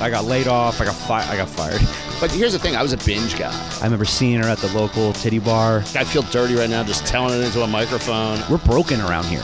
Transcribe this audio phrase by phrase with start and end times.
[0.00, 0.80] I got laid off.
[0.80, 1.80] I got fi- I got fired.
[2.18, 3.52] But here's the thing: I was a binge guy.
[3.80, 5.80] I remember seeing her at the local titty bar.
[5.94, 8.40] I feel dirty right now just telling it into a microphone.
[8.50, 9.42] We're broken around here.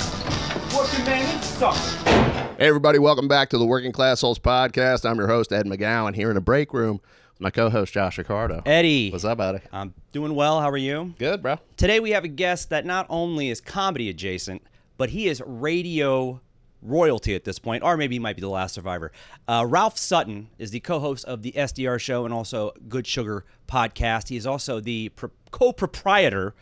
[2.56, 5.04] Hey, everybody, welcome back to the Working Class Holes Podcast.
[5.08, 7.02] I'm your host, Ed McGowan, here in a break room
[7.34, 8.62] with my co host, Josh Ricardo.
[8.64, 9.58] Eddie, What's up, buddy?
[9.70, 10.62] I'm doing well.
[10.62, 11.12] How are you?
[11.18, 11.58] Good, bro.
[11.76, 14.62] Today we have a guest that not only is comedy adjacent,
[14.96, 16.40] but he is radio
[16.82, 19.12] royalty at this point, or maybe he might be the last survivor.
[19.48, 24.28] Uh, Ralph Sutton is the co-host of the SDR show and also Good Sugar podcast.
[24.28, 26.54] He is also the pro- co-proprietor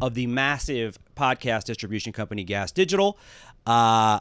[0.00, 3.18] of the massive podcast distribution company Gas Digital.
[3.66, 4.20] Uh,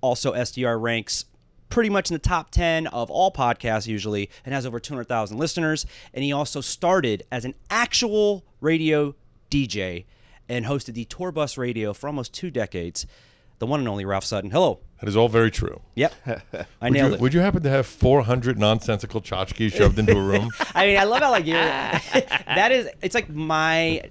[0.00, 1.26] also, SDR ranks
[1.68, 5.86] pretty much in the top 10 of all podcasts usually and has over 200,000 listeners.
[6.12, 9.14] And he also started as an actual radio
[9.50, 10.04] DJ
[10.48, 13.06] and hosted the Tour Bus Radio for almost two decades.
[13.62, 14.50] The one and only Ralph Sutton.
[14.50, 14.80] Hello.
[14.98, 15.80] That is all very true.
[15.94, 16.12] Yep.
[16.26, 17.20] I Would nailed you, it.
[17.20, 20.50] would you happen to have 400 nonsensical tchotchkes shoved into a room?
[20.74, 21.54] I mean, I love how like you're.
[21.62, 24.02] that is, it's like my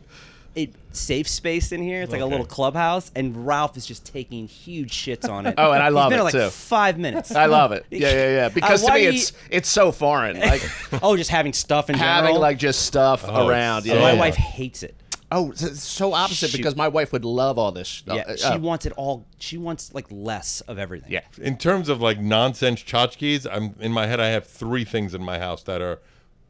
[0.55, 2.01] it, safe space in here.
[2.01, 5.55] It's like a little clubhouse, and Ralph is just taking huge shits on it.
[5.57, 6.49] Oh, and I He's love been it, like too.
[6.49, 7.35] Five minutes.
[7.35, 7.85] I love it.
[7.89, 8.47] Yeah, yeah, yeah.
[8.49, 10.39] Because Uh, to me, do you- it's it's so foreign.
[10.39, 10.63] Like
[11.03, 12.09] oh, just having stuff in general.
[12.13, 12.41] having general.
[12.41, 13.85] like just stuff Oh, around.
[13.85, 14.19] Yeah, Uh, so my yeah.
[14.19, 14.95] wife hates it.
[15.33, 17.87] Oh, it's- it's so opposite She- because my wife would love all this.
[17.87, 18.17] stuff.
[18.17, 18.57] Yeah, Uh, she oh.
[18.59, 19.25] wants it all.
[19.39, 21.11] She wants like less of everything.
[21.11, 21.21] Yeah.
[21.37, 24.19] In terms of like nonsense tchotchkes, I'm in my head.
[24.19, 25.99] I have three things in my house that are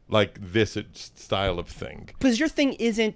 [0.08, 2.10] like this style of thing.
[2.18, 3.14] because your thing isn't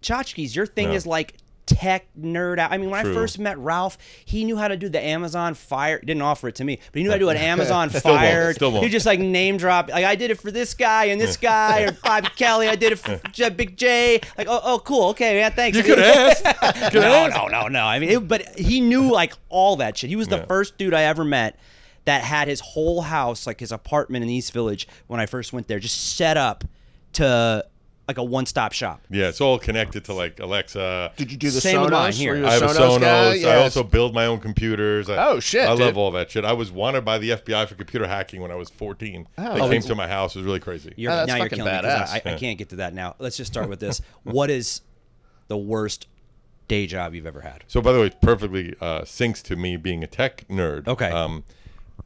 [0.00, 0.54] tchotchkes.
[0.54, 0.94] Your thing No.
[0.94, 1.34] is like
[1.76, 2.72] tech nerd out.
[2.72, 5.98] I mean, when I first met Ralph, he knew how to do the Amazon Fire.
[6.00, 8.54] Didn't offer it to me, but he knew how to do an Amazon Still won't,
[8.56, 8.84] still won't.
[8.84, 9.88] He just like name drop.
[9.88, 12.68] Like I did it for this guy and this guy or Bob Kelly.
[12.68, 14.20] I did it for J- Big Jay.
[14.36, 15.76] Like oh, oh cool okay yeah thanks.
[15.78, 16.42] You could ask.
[16.92, 17.36] Could no, ask.
[17.36, 17.84] no, no, no.
[17.84, 20.10] I mean, it, but he knew like all that shit.
[20.10, 20.44] He was the Yeah.
[20.46, 21.58] first dude I ever met
[22.06, 25.68] that had his whole house, like his apartment in East Village, when I first went
[25.68, 26.64] there, just set up
[27.14, 27.64] to
[28.10, 29.00] like a one-stop shop.
[29.08, 31.12] Yeah, it's all connected to like Alexa.
[31.16, 31.92] Did you do the Same with Sonos?
[31.92, 32.32] mine here.
[32.32, 33.00] Were you a I have a Sonos, Sonos.
[33.00, 33.30] guy?
[33.30, 33.62] I Yes.
[33.76, 35.08] also build my own computers.
[35.08, 35.80] I, Oh, shit, I dude.
[35.86, 36.44] love all that shit.
[36.44, 39.26] I was wanted by the FBI for computer hacking when I was 14.
[39.38, 39.54] Oh.
[39.54, 40.34] they Oh, came to my house.
[40.34, 40.92] It was really crazy.
[40.96, 42.22] You're, Oh, that's now you're fucking killing me 'cause I.
[42.30, 43.14] I, I can't get to that now.
[43.18, 44.00] Let's just start with this.
[44.24, 44.80] what is
[45.48, 46.06] the worst
[46.68, 47.64] day job you've ever had?
[47.68, 50.88] So, by the way, it perfectly uh, syncs to me being a tech nerd.
[50.88, 51.10] Okay.
[51.10, 51.44] Um,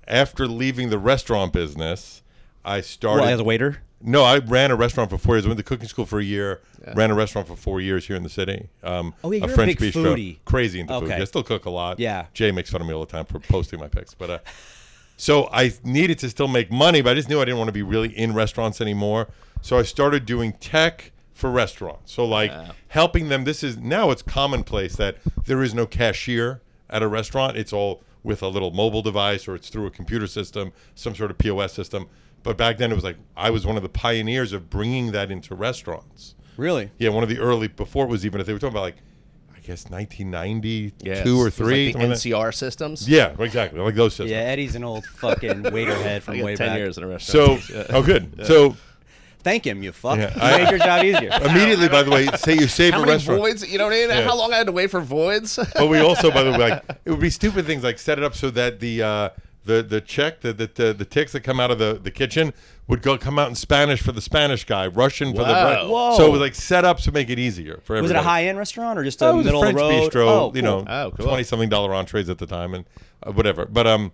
[0.07, 2.23] after leaving the restaurant business,
[2.65, 3.23] I started.
[3.23, 3.79] Well, as a waiter.
[4.05, 5.45] No, I ran a restaurant for four years.
[5.47, 6.61] I went to cooking school for a year.
[6.95, 8.69] Ran a restaurant for four years here in the city.
[8.83, 10.15] Um, Oh, yeah, you're a French big bistro.
[10.15, 10.37] foodie.
[10.45, 11.11] Crazy into food.
[11.11, 11.21] Okay.
[11.23, 11.99] I still cook a lot.
[11.99, 12.27] Yeah.
[12.35, 14.39] Jay makes fun of me all the time for posting my pics, but uh,
[15.17, 17.73] so I needed to still make money, but I just knew I didn't want to
[17.73, 19.29] be really in restaurants anymore.
[19.63, 22.13] So I started doing tech for restaurants.
[22.13, 22.53] So like
[22.89, 23.45] helping them.
[23.45, 25.17] This is now it's commonplace that
[25.47, 26.61] there is no cashier
[26.91, 27.57] at a restaurant.
[27.57, 31.31] It's all with a little mobile device or it's through a computer system, some sort
[31.31, 32.09] of POS system.
[32.45, 35.33] But back then it was like I was one of the pioneers of bringing that
[35.33, 36.37] into restaurants.
[36.57, 36.91] Really?
[36.99, 38.97] Yeah, one of the early before it was even if they were talking about like
[39.57, 41.87] I guess 1992 Yeah, or it's- it's three.
[41.87, 42.29] Like something the like that.
[42.29, 43.09] NCR systems.
[43.09, 43.81] Yeah, exactly.
[43.81, 44.31] Like those systems.
[44.31, 46.79] Yeah, Eddie's an old fucking waiterhead from way ten back.
[46.79, 47.63] years in a restaurant.
[47.63, 48.47] So, oh, good.
[48.47, 48.77] So
[49.43, 50.17] Thank him, you fuck.
[50.19, 51.31] Yeah, you I- made your job easier.
[51.45, 53.41] immediately, by the way, say you save How a many restaurant.
[53.41, 53.71] voids?
[53.71, 54.09] You know what I mean?
[54.09, 54.23] Yeah.
[54.25, 55.59] How long I had to wait for voids?
[55.75, 58.25] But we also, by the way, like it would be stupid things like set it
[58.25, 59.29] up so that the uh,
[59.65, 62.53] the the check the the the, the ticks that come out of the, the kitchen
[62.87, 65.87] would go come out in Spanish for the Spanish guy, Russian for the.
[65.89, 66.17] Whoa.
[66.17, 68.03] so it was like set up to make it easier for everyone.
[68.03, 69.91] Was it a high-end restaurant or just a Oh, it was a French road?
[70.13, 70.85] bistro, oh, you cool.
[70.85, 71.27] know, Oh, cool.
[71.27, 72.85] twenty something dollar entrees at the time, and
[73.27, 73.65] uh, whatever.
[73.65, 74.13] But um,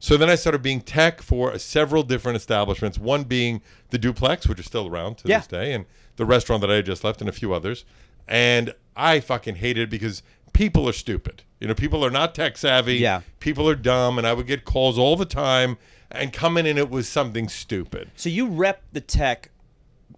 [0.00, 2.98] so then I started being tech for several different establishments.
[2.98, 5.38] One being the Duplex, which is still around to Yeah.
[5.38, 7.84] this day, and the restaurant that I had just left, and a few others.
[8.26, 10.22] And I fucking hated it because
[10.58, 11.44] people are stupid.
[11.60, 12.96] You know, people are not tech savvy.
[12.96, 13.20] Yeah.
[13.38, 15.78] people are dumb, and I would get calls all the time.
[16.10, 18.10] And coming in, and it was something stupid.
[18.16, 19.50] So you rep the tech,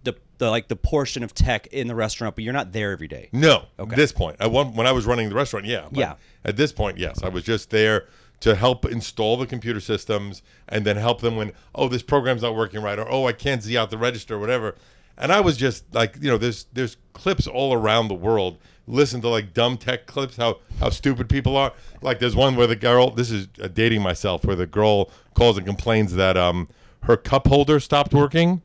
[0.03, 3.09] the, the like the portion of tech in the restaurant, but you're not there every
[3.09, 3.29] day.
[3.33, 3.91] No, Okay.
[3.91, 6.13] at this point, I want, when I was running the restaurant, yeah, but Yeah.
[6.45, 8.07] At this point, yes, I was just there
[8.39, 12.55] to help install the computer systems and then help them when oh this program's not
[12.55, 14.75] working right or oh I can't see out the register or whatever.
[15.17, 18.57] And I was just like you know there's there's clips all around the world.
[18.87, 21.73] Listen to like dumb tech clips how how stupid people are.
[22.01, 25.57] Like there's one where the girl this is uh, dating myself where the girl calls
[25.57, 26.67] and complains that um
[27.03, 28.61] her cup holder stopped working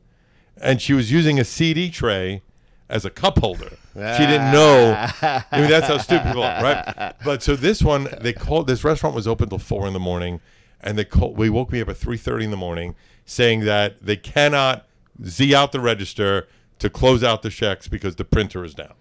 [0.61, 2.41] and she was using a CD tray
[2.89, 3.69] as a cup holder.
[3.93, 4.93] She didn't know.
[5.21, 7.13] I mean, that's how stupid people are, right?
[7.23, 8.67] But so this one, they called.
[8.67, 10.39] This restaurant was open till four in the morning,
[10.81, 11.37] and they called.
[11.37, 14.85] We woke me up at three thirty in the morning, saying that they cannot
[15.25, 16.47] z out the register
[16.79, 18.93] to close out the checks because the printer is down.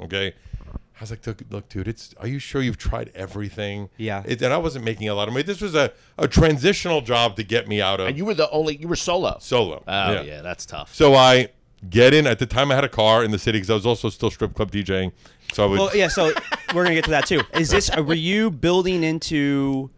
[0.00, 0.34] Okay.
[0.98, 2.14] I was like, look, look, dude, it's.
[2.18, 3.90] Are you sure you've tried everything?
[3.98, 4.22] Yeah.
[4.24, 5.42] It, and I wasn't making a lot of money.
[5.42, 8.48] This was a, a transitional job to get me out of And you were the
[8.50, 8.76] only.
[8.76, 9.36] You were solo.
[9.38, 9.84] solo.
[9.86, 10.94] Oh yeah, that's tough.
[10.94, 11.48] So I
[11.90, 12.26] get in.
[12.26, 14.30] At the time, I had a car in the city because I was also still
[14.30, 15.12] strip club DJing.
[15.52, 15.78] So I would.
[15.78, 16.08] Well, yeah.
[16.08, 16.32] So
[16.74, 17.42] we're gonna get to that too.
[17.52, 17.94] Is this?
[17.94, 19.90] Were you building into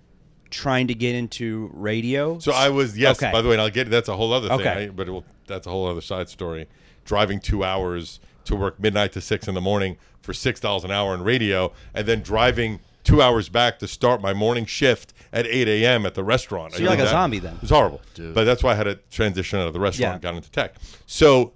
[0.51, 2.41] trying to get into radio?
[2.41, 3.23] So I was yes.
[3.23, 3.31] Okay.
[3.31, 4.61] By the way, and I'll get that's a whole other thing.
[4.61, 4.75] Okay.
[4.75, 4.97] right?
[4.97, 6.67] But it will, that's a whole other side story.
[7.05, 8.19] Driving two hours
[8.49, 11.73] to work midnight to six in the morning for six dollars an hour in radio,
[11.95, 16.05] and then driving two hours back to start my morning shift at eight a.m.
[16.05, 16.73] at the restaurant.
[16.73, 17.55] So you're like did a zombie then.
[17.57, 18.01] It was horrible.
[18.17, 20.13] But that's why I had to transition out of the restaurant Yeah.
[20.15, 20.75] and got into tech.
[21.07, 21.53] So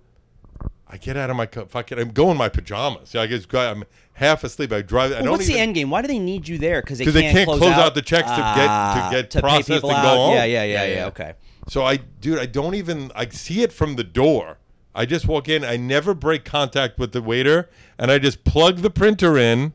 [0.87, 1.99] I get out of my co- fucking.
[1.99, 3.15] I'm going in my pajamas.
[3.15, 3.85] Yeah, I guess I'm
[4.15, 4.73] half asleep.
[4.73, 5.11] I drive.
[5.11, 5.91] I Well, don't what's even, the end game?
[5.91, 6.81] Why do they need you there?
[6.83, 8.69] Because they, 'Cause they can't can't close, close out, out the checks to get- to
[8.69, 10.03] Ah, get to pay processed people and out.
[10.03, 10.35] go home.
[10.35, 10.95] Yeah, yeah, yeah, Yeah, yeah.
[10.97, 11.07] yeah.
[11.07, 11.33] Okay.
[11.69, 13.11] So I, dude, I don't even.
[13.15, 14.59] I see it from the door.
[14.95, 15.65] I just walk in.
[15.65, 19.73] I never break contact with the waiter, and I just plug the printer in,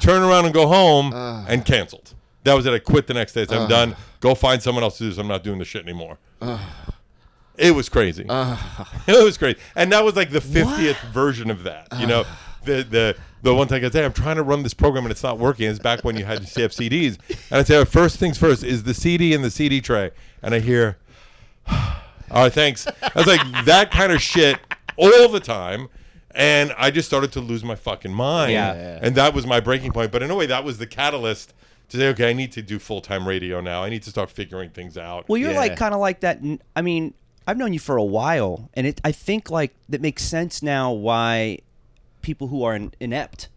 [0.00, 1.12] turn around and go home,
[1.48, 2.14] and canceled.
[2.44, 2.72] That was it.
[2.72, 3.42] I quit the next day.
[3.42, 3.96] I said, I'm done.
[4.20, 5.18] Go find someone else to do this.
[5.18, 6.18] I'm not doing the shit anymore.
[7.56, 8.24] It was crazy.
[9.06, 11.88] it was crazy, and that was like the fiftieth version of that.
[11.98, 12.24] You know,
[12.64, 15.22] the the the one time I say I'm trying to run this program and it's
[15.22, 15.68] not working.
[15.68, 17.18] It's back when you had to have CDs,
[17.50, 20.10] and I say first things first is the CD in the CD tray,
[20.42, 20.96] and I hear,
[22.30, 22.86] all right, thanks.
[22.86, 24.58] I was like that kind of shit
[24.96, 25.88] all the time.
[26.32, 28.52] And I just started to lose my fucking mind.
[28.52, 28.72] Yeah.
[28.74, 28.98] Yeah.
[29.02, 30.12] And that was my breaking point.
[30.12, 31.52] But in a way, that was the catalyst
[31.88, 33.82] to say, okay, I need to do full time radio now.
[33.82, 35.28] I need to start figuring things out.
[35.28, 35.58] Well, you're Yeah.
[35.58, 36.38] like kind of like that.
[36.76, 37.14] I mean,
[37.48, 39.00] I've known you for a while, and it.
[39.02, 41.58] I think like that makes sense now why
[42.22, 43.48] people who are in, inept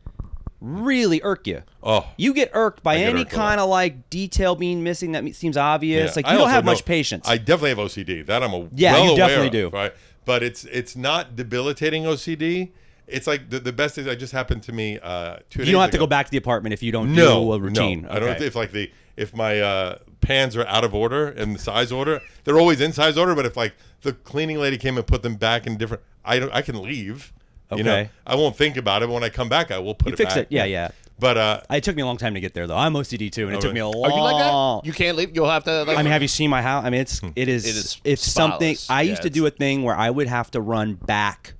[0.63, 1.62] really irk you.
[1.83, 2.07] Oh.
[2.18, 3.48] You get irked by get any irked a lot.
[3.50, 6.12] kind of like detail being missing that me- seems obvious.
[6.12, 6.13] Yeah.
[6.15, 7.27] Like I you don't also have know- much patience.
[7.27, 8.25] I definitely have OCD.
[8.25, 9.77] That I'm a Yeah, well you aware definitely of, do.
[9.77, 9.94] Right,
[10.25, 12.71] but it's it's not debilitating OCD.
[13.06, 15.74] It's like the, the best thing that just happened to me uh, two days you
[15.74, 16.06] don't have to ago.
[16.06, 18.04] go back to the apartment if you don't No, do a routine.
[18.04, 18.10] No.
[18.10, 18.45] I don't Okay.
[18.48, 22.21] if like the if my uh, pans are out of order in the size order,
[22.45, 23.36] they're always in size order.
[23.36, 23.74] But if like
[24.04, 26.51] the cleaning lady came and put them back in different, I don't.
[26.54, 27.33] I can leave.
[27.78, 28.10] You know, Okay.
[28.25, 29.08] I won't think about it.
[29.08, 30.44] But when I come back, I will put You it fix back.
[30.44, 30.48] it.
[30.50, 30.90] Yeah, yeah.
[31.20, 32.75] But uh, It took me a long time to get there, though.
[32.78, 34.04] I'm OCD too, and it Oh, took me a long.
[34.12, 34.86] Are you like that?
[34.88, 35.36] You can't leave.
[35.36, 35.84] You'll have to.
[35.84, 36.84] Like, I mean, have you seen my house?
[36.86, 37.30] I mean, it's Hmm.
[37.36, 38.75] it is It is if something.
[38.75, 38.90] spotless.
[38.90, 41.54] I Yeah, used to it's- do a thing where I would have to run back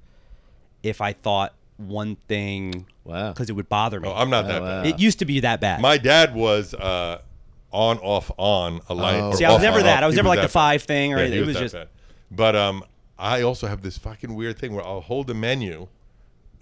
[0.82, 3.30] if I thought one thing Wow.
[3.32, 4.08] because it would bother me.
[4.10, 4.84] oh, I'm not that wow.
[4.84, 4.88] bad.
[4.88, 5.82] it used to be that bad.
[5.82, 7.20] My dad was uh,
[7.72, 9.16] on, off, on a light.
[9.20, 9.30] Oh.
[9.30, 9.98] or See, I was never on, that.
[9.98, 10.04] off.
[10.04, 10.52] I was He never like that the bad.
[10.52, 11.88] five thing, or Yeah, it he was that just bad.
[12.32, 12.84] But um,
[13.20, 15.88] I also have this fucking weird thing where I'll hold a menu,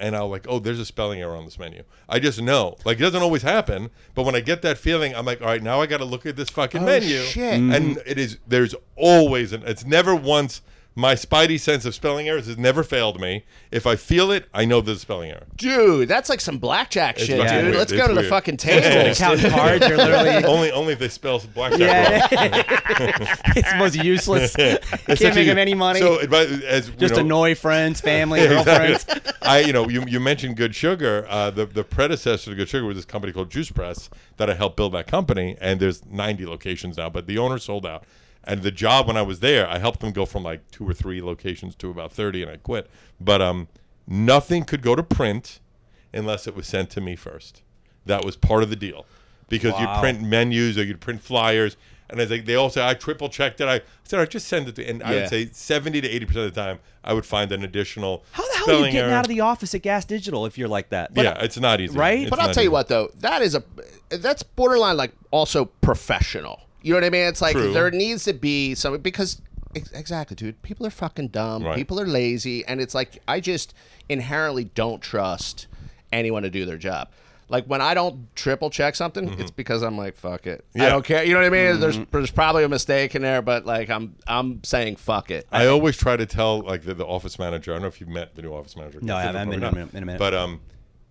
[0.01, 1.83] and I'll like, oh, there's a spelling error on this menu.
[2.09, 2.75] I just know.
[2.83, 5.63] Like it doesn't always happen, but when I get that feeling, I'm like, all right,
[5.63, 7.19] now I got to look at this fucking Oh, menu.
[7.21, 7.53] shit.
[7.59, 9.63] And it is there's always an.
[9.65, 10.61] It's never once.
[10.93, 13.45] My spidey sense of spelling errors has never failed me.
[13.71, 15.45] If I feel it, I know there's a spelling error.
[15.55, 17.63] dude, that's like some blackjack shit, fucking dude.
[17.67, 17.75] weird.
[17.77, 18.29] Let's It's go to the weird.
[18.29, 19.17] fucking They tables.
[19.17, 19.87] count cards.
[19.87, 22.39] You're literally only only if they spell blackjack wrong.
[22.41, 22.63] yeah.
[23.55, 24.53] it's the most useless.
[24.57, 26.01] It's Can't make actually- him any money.
[26.01, 26.33] So, it-
[26.65, 29.05] as you just know, annoy friends, family, girlfriends.
[29.41, 31.25] I, you know, you, you mentioned Good Sugar.
[31.29, 34.55] Uh, the the predecessor to Good Sugar was this company called Juice Press that I
[34.55, 38.03] helped build that company, and there's 90 locations now, but the owner sold out.
[38.43, 40.93] And the job when I was there, I helped them go from like two or
[40.93, 42.89] three locations to about 30, and I quit.
[43.19, 43.67] But um,
[44.07, 45.59] nothing could go to print
[46.13, 47.61] unless it was sent to me first.
[48.05, 49.05] That was part of the deal,
[49.47, 49.93] because Wow.
[49.93, 51.77] you'd print menus or you'd print flyers.
[52.09, 53.67] And I think they all say I triple checked it.
[53.69, 56.47] I said I just send it to, and I would say seventy to eighty percent
[56.47, 58.25] of the time I would find an additional.
[58.33, 59.13] How the hell are you getting error.
[59.13, 61.13] out of the office at Gas Digital if you're like that?
[61.13, 62.21] But- yeah, it's not easy, right?
[62.21, 63.63] It's But I'll not tell you what, though, that is a
[64.09, 66.63] that's borderline like also professional.
[66.81, 67.27] You know what I mean?
[67.27, 67.73] It's like True.
[67.73, 69.41] there needs to be some because
[69.75, 70.61] exactly, dude.
[70.61, 71.63] People are fucking dumb.
[71.63, 71.75] Right.
[71.75, 73.73] People are lazy, and it's like I just
[74.09, 75.67] inherently don't trust
[76.11, 77.09] anyone to do their job.
[77.49, 80.63] Like when I don't triple check something, it's because I'm like, fuck it.
[80.73, 81.23] I don't care.
[81.25, 81.79] You know what I mean?
[81.81, 85.47] There's there's probably a mistake in there, but like I'm I'm saying fuck it.
[85.51, 87.71] I always try to tell like the, the office manager.
[87.71, 88.99] I don't know if you've met the new office manager.
[89.01, 89.49] No, I haven't.
[89.49, 90.19] Probably In a minute- in a minute.
[90.19, 90.61] But um,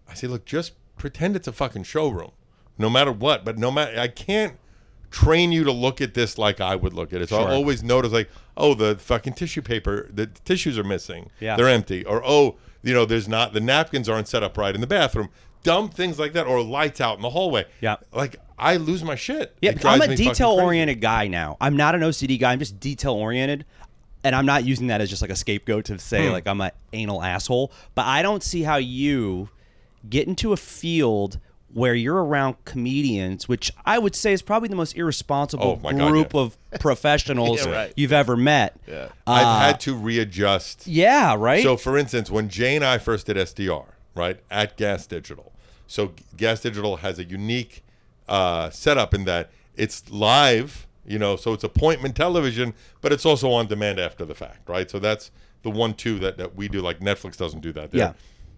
[0.09, 2.31] I say, look, just pretend it's a fucking showroom,
[2.79, 3.45] no matter what.
[3.45, 4.55] But no matter, I can't
[5.11, 7.29] train you to look at this like I would look at it.
[7.29, 7.49] So Sure.
[7.49, 11.31] I'll always notice like, oh, the fucking tissue paper, the tissues are missing.
[11.41, 11.57] Yeah.
[11.57, 12.05] they're empty.
[12.05, 15.29] Or oh, you know, there's not the napkins aren't set up right in the bathroom.
[15.63, 17.67] Dumb things like that, or lights out in the hallway.
[17.81, 17.97] Yeah.
[18.13, 19.57] like I lose my shit.
[19.63, 21.57] Yeah, I'm a detail oriented guy now.
[21.61, 22.53] I'm not an OCD guy.
[22.53, 23.65] I'm just detail oriented.
[24.23, 26.33] And I'm not using that as just like a scapegoat to say Hmm.
[26.33, 27.73] like I'm an anal asshole.
[27.95, 29.49] But I don't see how you
[30.09, 31.39] get into a field
[31.73, 35.93] where you're around comedians, which I would say is probably the most irresponsible Oh, my
[35.93, 36.41] God, group yeah.
[36.41, 37.93] of professionals Yeah, right.
[37.97, 38.77] you've ever met.
[38.89, 39.09] Yeah.
[39.27, 40.87] I've had to readjust.
[40.87, 41.63] Yeah, right?
[41.63, 45.53] So, for instance, when Jay and I first did SDR, right, at Gas Digital,
[45.87, 47.85] So Gas Digital has a unique
[48.29, 53.51] uh, setup in that it's live, you know, so it's appointment television, but it's also
[53.51, 54.91] on demand after the fact, right?
[54.91, 55.31] So that's
[55.63, 56.81] the one two that, that we do.
[56.81, 57.91] Like Netflix doesn't do that.
[57.93, 58.13] They're Yeah.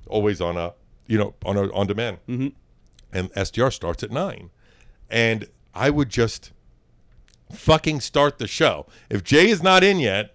[0.08, 0.72] always on a
[1.06, 2.18] you know on a, on demand.
[2.28, 2.48] Mm-hmm.
[3.12, 4.50] And SDR starts at nine,
[5.10, 6.52] and I would just
[7.52, 8.86] fucking start the show.
[9.10, 10.34] If Jay is not in yet,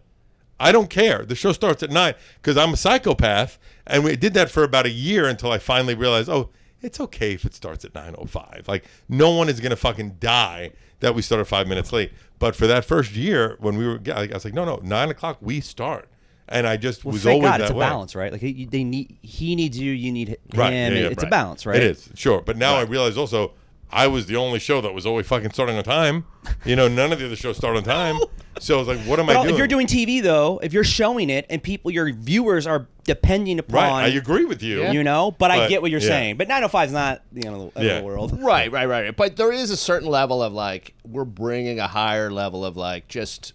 [0.60, 1.25] I don't care.
[1.25, 4.86] The show starts at nine because I'm a psychopath, and we did that for about
[4.86, 6.50] a year until I finally realized, oh,
[6.81, 8.65] it's okay if it starts at nine oh five.
[8.67, 12.12] Like no one is gonna fucking die that we started five minutes late.
[12.39, 15.38] But for that first year, when we were, I was like, no, no, nine o'clock
[15.41, 16.10] we start,
[16.50, 17.86] and I just Well, was thank always God, that it's a way.
[17.86, 18.32] balance, right?
[18.32, 20.38] Like he, they need, he needs you, you need him.
[20.54, 20.74] Right.
[20.74, 21.77] yeah, yeah, it's a balance, right?
[21.77, 22.42] It is, sure.
[22.42, 23.54] But now I realize also
[23.92, 26.25] I was the only show that was always fucking starting on time.
[26.66, 28.20] You know, none of the other shows start on time.
[28.60, 29.54] So I was like, what am But I doing?
[29.54, 33.60] if you're doing TV though, if you're showing it and people, your viewers are depending
[33.60, 34.84] upon, right, I agree with you.
[34.88, 35.30] you know.
[35.30, 36.08] But, I get what you're yeah.
[36.08, 36.38] saying.
[36.38, 38.42] But 905 is not the end of the, end of the world.
[38.42, 39.16] Right, right, right.
[39.16, 43.08] But there is a certain level of like we're bringing a higher level of like
[43.08, 43.54] just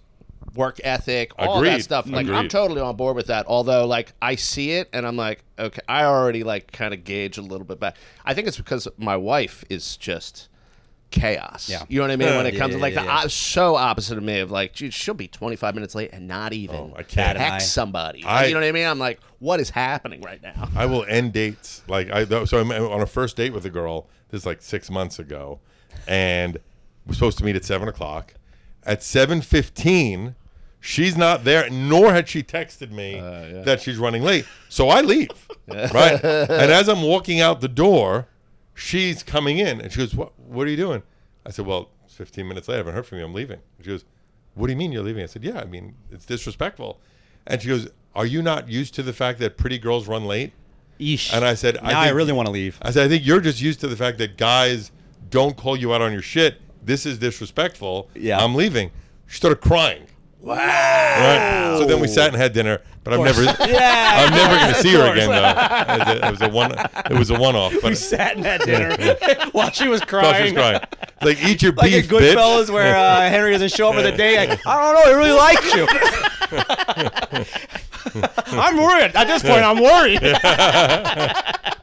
[0.54, 2.06] work ethic, all that stuff.
[2.08, 3.46] Like I'm totally on board with that.
[3.46, 7.38] Although like I see it and I'm like, okay, I already like kind of gauge
[7.38, 7.96] a little bit back.
[8.24, 10.48] I think it's because my wife is just
[11.10, 11.68] chaos.
[11.68, 11.84] Yeah.
[11.88, 12.36] You know what I mean?
[12.36, 13.26] When it Yeah, comes yeah, to like yeah, the yeah.
[13.28, 16.76] so opposite of me of like, dude, she'll be 25 minutes late and not even
[16.76, 17.38] Oh, I can't.
[17.38, 18.24] I- somebody.
[18.24, 18.86] I- you know what I mean?
[18.86, 20.68] I'm like, what is happening right now?
[20.74, 24.08] I will end dates like I so I'm on a first date with a girl.
[24.30, 25.60] This is like six months ago,
[26.08, 26.56] and
[27.06, 28.34] we're supposed to meet at seven o'clock.
[28.84, 30.34] At seven fifteen,
[30.82, 34.44] she's not there, nor had she texted me uh, that she's running late.
[34.68, 36.22] So I leave, right?
[36.22, 38.28] and as I'm walking out the door,
[38.74, 40.38] she's coming in, and she goes, "What?
[40.38, 41.02] What are you doing?"
[41.46, 42.74] I said, "Well, it's 15 minutes late.
[42.74, 43.24] I haven't heard from you.
[43.24, 44.04] I'm leaving." She goes,
[44.54, 47.00] "What do you mean you're leaving?" I said, "Yeah, I mean it's disrespectful."
[47.46, 50.52] And she goes, "Are you not used to the fact that pretty girls run late?"
[51.00, 51.32] Yeesh.
[51.34, 52.78] And I said, I, I, really want to leave.
[52.80, 54.92] I said, I think you're just used to the fact that guys
[55.30, 56.60] don't call you out on your shit.
[56.84, 58.08] This is disrespectful.
[58.14, 58.38] Yeah.
[58.38, 58.92] I'm leaving.
[59.26, 60.06] She started crying.
[60.42, 60.56] Wow.
[60.56, 61.76] Right.
[61.78, 64.80] So then we sat and had dinner, but I'm never, Yeah, I'm never going to
[64.82, 66.26] see her again though.
[66.26, 66.72] It was a one,
[67.10, 67.74] it was a one-off.
[67.80, 68.96] But we sat and had dinner
[69.52, 70.46] while she was crying.
[70.46, 70.80] she's crying.
[71.22, 72.34] Like eat your Like beef, in bitch.
[72.34, 74.48] Goodfellas, where uh, Henry doesn't show up for the day.
[74.48, 75.86] Like, I don't know, he really likes you.
[78.46, 79.14] I'm worried.
[79.14, 80.20] At this point, I'm worried.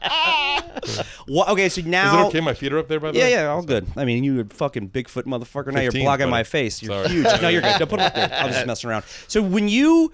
[1.26, 2.06] What- okay, so now.
[2.06, 2.24] Is now.
[2.24, 2.40] it okay?
[2.40, 3.30] My feet are up there, by the Yeah, way.
[3.32, 3.86] yeah, yeah, all good.
[3.96, 5.72] I mean, you a fucking Bigfoot motherfucker.
[5.72, 6.30] Now you're 15, blocking buddy.
[6.30, 6.82] my face.
[6.82, 7.08] You're Sorry.
[7.08, 7.42] huge.
[7.42, 7.78] No, you're good.
[7.78, 8.30] Don't put it up there.
[8.32, 9.04] I'm just messing around.
[9.28, 10.12] So when you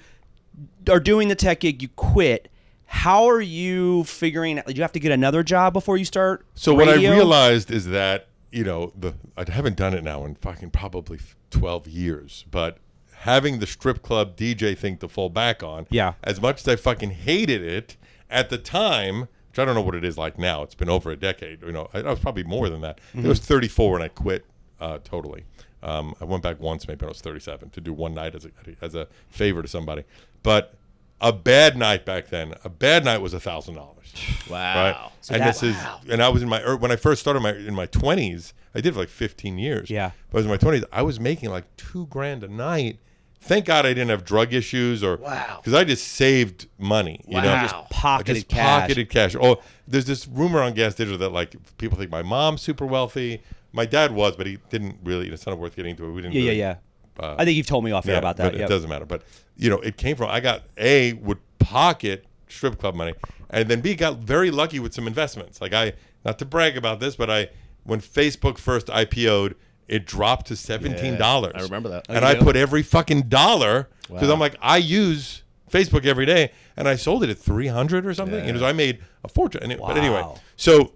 [0.91, 2.49] are doing the tech gig, you quit.
[2.87, 4.61] How are you figuring?
[4.67, 6.47] Did you have to get another job before you start?
[6.55, 10.35] So what I realized is that you know the I haven't done it now in
[10.37, 11.19] fucking probably
[11.51, 12.79] twelve years, but
[13.27, 15.87] having the strip club DJ thing to fall back on.
[15.91, 16.15] Yeah.
[16.25, 17.97] As much as I fucking hated it
[18.31, 20.63] at the time, which I don't know what it is like now.
[20.63, 21.63] It's been over a decade.
[21.63, 22.99] You know, I, I was probably more than that.
[23.15, 23.27] Mm-hmm.
[23.27, 24.45] It was thirty four when I quit
[24.81, 25.45] uh, totally.
[25.83, 28.35] Um, I went back once, maybe when I was thirty seven, to do one night
[28.35, 30.05] as a as a favor to somebody,
[30.43, 30.75] but.
[31.19, 32.53] A bad night back then.
[32.63, 34.13] A bad night was a thousand dollars.
[34.51, 34.75] Wow!
[34.75, 34.91] Right.
[34.93, 35.13] Wow.
[35.31, 35.75] and that- this is,
[36.11, 38.53] and I was in my er, when I first started my in my twenties.
[38.75, 39.89] I did it for like fifteen years.
[39.89, 40.11] Yeah.
[40.31, 40.85] but I was in my twenties.
[40.93, 42.99] I was making like two grand a night.
[43.41, 45.61] Thank God I didn't have drug issues or Wow.
[45.61, 47.21] because I just saved money.
[47.29, 47.63] You know, Wow.
[47.63, 48.81] just Just pocketed just cash.
[48.83, 49.37] pocketed cash.
[49.41, 53.43] Oh, there's this rumor on Gas Digital that like people think my mom's super wealthy.
[53.73, 55.29] My dad was, but he didn't really.
[55.29, 56.07] It's not worth getting into.
[56.07, 56.11] it.
[56.13, 56.35] We didn't.
[56.35, 56.75] Yeah, yeah, really- yeah.
[57.21, 58.53] uh, I think you've told me off air yeah, about that.
[58.53, 58.69] But yep.
[58.69, 59.05] it doesn't matter.
[59.07, 59.23] But
[59.57, 63.15] you know, it came from I got a would pocket strip club money,
[63.51, 65.61] and then B got very lucky with some investments.
[65.61, 65.93] Like I,
[66.25, 67.49] not to brag about this, but I
[67.85, 69.55] when Facebook first IPO'd,
[69.89, 71.53] it dropped to seventeen dollars.
[71.57, 72.07] I remember that.
[72.09, 74.35] and Oh, I put every fucking dollar because Wow.
[74.35, 78.15] I'm like I use Facebook every day, and I sold it at three hundred or
[78.15, 78.45] something.
[78.47, 79.63] You know, so I made a fortune.
[79.63, 80.25] And it- But anyway,
[80.57, 80.93] so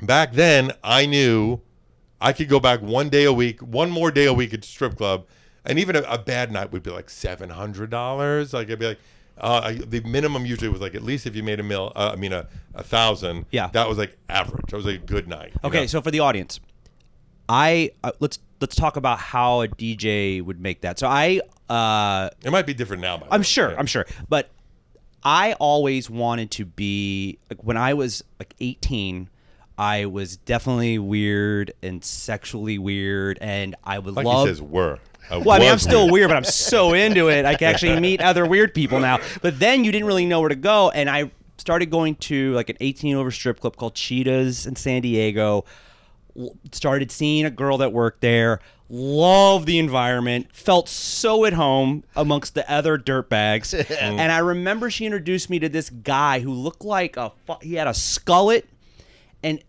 [0.00, 1.60] back then I knew
[2.20, 4.96] I could go back one day a week, one more day a week at strip
[4.96, 5.26] club,
[5.64, 8.52] and even a, a bad night would be like seven hundred dollars.
[8.52, 8.98] Like I'd be like,
[9.38, 12.10] uh, I, the minimum usually was like at least if you made a mil, uh,
[12.12, 13.46] I mean a, a thousand.
[13.50, 13.68] Yeah.
[13.72, 14.66] that was like average.
[14.70, 15.52] That was like a good night.
[15.64, 15.86] Okay, know?
[15.86, 16.60] so for the audience,
[17.52, 20.98] I uh, let's let's talk about how a DJ would make that.
[20.98, 23.18] So I uh it might be different now.
[23.18, 23.44] By I'm way.
[23.44, 23.76] sure, Yeah.
[23.78, 24.48] I'm sure, but
[25.22, 29.28] I always wanted to be like when I was like 18.
[29.78, 34.46] I was definitely weird and sexually weird, and I would Like love.
[34.46, 34.98] he says, were.
[35.30, 37.46] I well, I mean, I'm still weird, but I'm so into it.
[37.46, 39.18] I can actually meet other weird people now.
[39.40, 42.68] But then you didn't really know where to go, and I started going to like
[42.68, 45.64] an 18 over strip club called Cheetahs in San Diego.
[46.72, 48.60] Started seeing a girl that worked there.
[48.88, 50.48] Loved the environment.
[50.52, 53.72] Felt so at home amongst the other dirtbags.
[54.00, 57.74] and I remember she introduced me to this guy who looked like a fu- he
[57.74, 58.64] had a skullet
[59.42, 59.62] and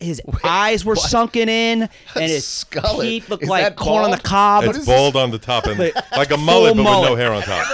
[0.00, 3.00] his eyes were sunken in, and his Skullet.
[3.02, 4.24] teeth looked Is like that corn on the bald?
[4.24, 4.64] cob.
[4.64, 7.32] It's bald on the top and Like, like a full mullet, but with no hair
[7.32, 7.66] on top.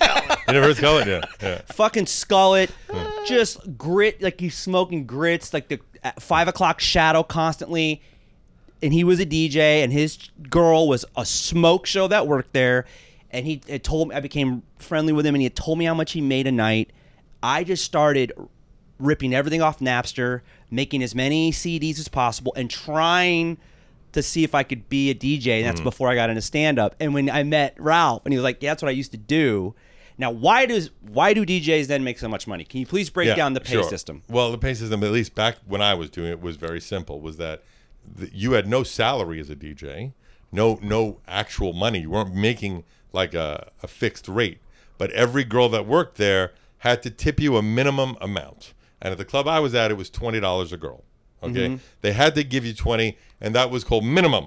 [0.48, 1.06] you never heard Scullet?
[1.06, 1.20] Yeah.
[1.42, 1.60] yeah.
[1.66, 2.70] fucking skullet,
[3.26, 8.02] just grit like he's smoking grits, like the at five o'clock shadow constantly.
[8.82, 10.18] And he was a DJ, and his
[10.50, 12.84] girl was a smoke show that worked there.
[13.30, 15.86] And he had told me I became friendly with him, and he had told me
[15.86, 16.90] how much he made a night.
[17.42, 18.32] I just started
[18.98, 20.42] ripping everything off Napster,
[20.74, 23.56] making as many CDs as possible, and trying
[24.12, 25.58] to see if I could be a DJ.
[25.58, 25.84] And that's Mm.
[25.84, 26.94] before I got into stand up.
[27.00, 29.16] And when I met Ralph, and he was like, "Yeah, that's what I used to
[29.18, 29.74] do."
[30.16, 32.62] Now, why does why do DJs then make so much money?
[32.64, 33.88] Can you please break Yeah, down the pay sure.
[33.88, 34.22] system?
[34.28, 37.20] Well, the pay system, at least back when I was doing it, was very simple.
[37.20, 37.62] Was that
[38.16, 40.12] the, you had no salary as a DJ,
[40.52, 42.00] no no actual money.
[42.00, 44.58] You weren't making like a, a fixed rate,
[44.98, 48.73] but every girl that worked there had to tip you a minimum amount.
[49.04, 51.04] And at the club I was at, it was twenty dollars a girl.
[51.42, 51.76] Okay, Mm-hmm.
[52.00, 54.46] they had to give you twenty, and that was called minimum.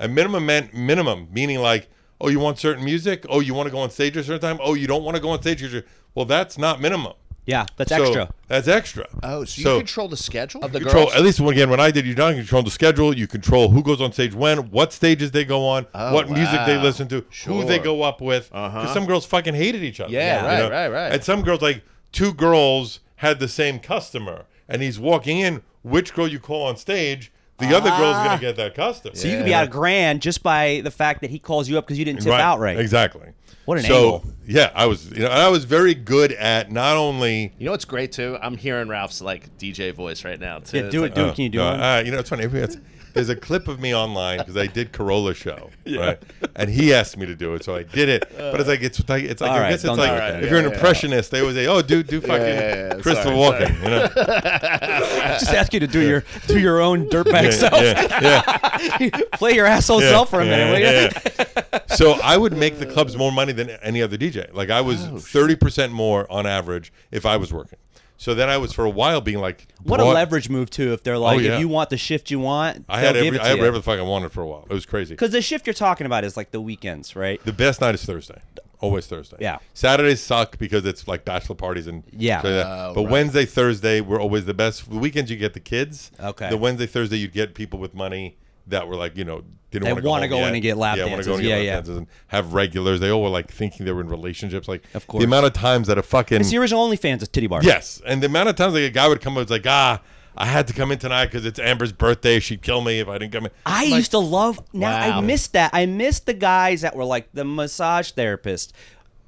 [0.00, 1.88] And minimum meant minimum, meaning like,
[2.20, 3.26] oh, you want certain music?
[3.28, 4.58] Oh, you want to go on stage at a certain time?
[4.62, 5.82] Oh, you don't want to go on stage you're-"
[6.14, 7.12] Well, that's not minimum.
[7.44, 8.30] Yeah, that's So, extra.
[8.46, 9.06] That's extra.
[9.22, 11.16] Oh, so you control the schedule of the control girls?
[11.16, 14.00] at least again when I did you don't control the schedule, you control who goes
[14.02, 17.64] on stage when, what stages they go on, Oh, what music they listen to, who
[17.64, 18.48] they go up with.
[18.50, 18.94] Because Uh-huh.
[18.94, 20.12] some girls fucking hated each other.
[20.12, 21.12] Yeah, you right, right, right.
[21.12, 26.12] And some girls like two girls had the same customer and he's walking in, which
[26.14, 28.24] girl you call on stage, the other girl's Ah.
[28.26, 29.14] gonna get that customer.
[29.16, 31.76] So you could be out a grand just by the fact that he calls you
[31.78, 32.78] up because you didn't tip out right.
[32.78, 33.28] Exactly.
[33.64, 34.24] What an so, angle.
[34.46, 37.84] Yeah, I was you know, I was very good at not only You know what's
[37.84, 38.38] great too?
[38.40, 40.78] I'm hearing Ralph's like DJ voice right now too.
[40.78, 41.14] Yeah, It's do like- it.
[41.16, 41.34] Do Uh, it.
[41.34, 41.80] Can you do no, it?
[41.80, 42.44] Uh, you know, it's funny.
[42.44, 42.76] It's-
[43.18, 46.22] There's a clip of me online because I did Carolla show, right?
[46.54, 48.24] And he asked me to do it, so I did it.
[48.38, 50.10] Uh, but it's like it's like it's like All I right, guess it's don't like
[50.10, 52.46] do it if you're an Yeah, yeah, impressionist, they always say, "Oh, dude, do fucking
[52.46, 53.00] yeah, yeah.
[53.02, 54.06] Christopher Sorry, Walken," you know?
[55.38, 57.82] Just ask you to do your do your own dirtbag Yeah, self.
[57.82, 59.20] yeah, yeah.
[59.34, 60.72] Play your asshole Yeah, self for a yeah, minute.
[60.72, 61.94] will yeah, yeah.
[61.94, 64.52] so I would make the clubs more money than any other DJ.
[64.52, 67.78] Like I was Oh, thirty percent more on average if I was working.
[68.20, 70.92] So then I was for a while being like, What a leverage move too.
[70.92, 71.54] If they're oh, like, Oh, yeah.
[71.54, 73.76] if you want the shift you want, I had every give it I had whatever
[73.78, 74.66] the fuck I wanted for a while.
[74.68, 75.14] It was crazy.
[75.14, 77.42] Because the shift you're talking about is like the weekends, right?
[77.44, 78.42] The best night is Thursday.
[78.80, 79.36] Always Thursday.
[79.40, 79.58] Yeah.
[79.72, 82.42] Saturdays suck because it's like bachelor parties and Yeah.
[82.42, 83.10] so that- Oh, but right.
[83.10, 84.90] Wednesday, Thursday were always the best.
[84.90, 86.10] The weekends you get the kids.
[86.20, 86.50] Okay.
[86.50, 88.36] The Wednesday, Thursday you'd get people with money
[88.68, 91.04] that were like you know didn't want to home go in and get lap yeah,
[91.06, 91.26] dances.
[91.26, 91.74] go and get Yeah, lap yeah.
[91.74, 93.00] dances and have regulars.
[93.00, 94.66] They all were like thinking they were in relationships.
[94.66, 95.20] Like Of course.
[95.20, 97.62] the amount of times that a fucking It's the original OnlyFans of Titty Bar.
[97.62, 100.00] yes, and the amount of times like a guy would come up, it's like ah.
[100.40, 102.38] I had to come in tonight because it's Amber's birthday.
[102.38, 103.50] She'd kill me if I didn't come in.
[103.66, 104.60] I used to love.
[104.72, 105.20] Now I Wow.
[105.22, 105.70] missed that.
[105.74, 108.72] I missed the guys that were like the massage therapist.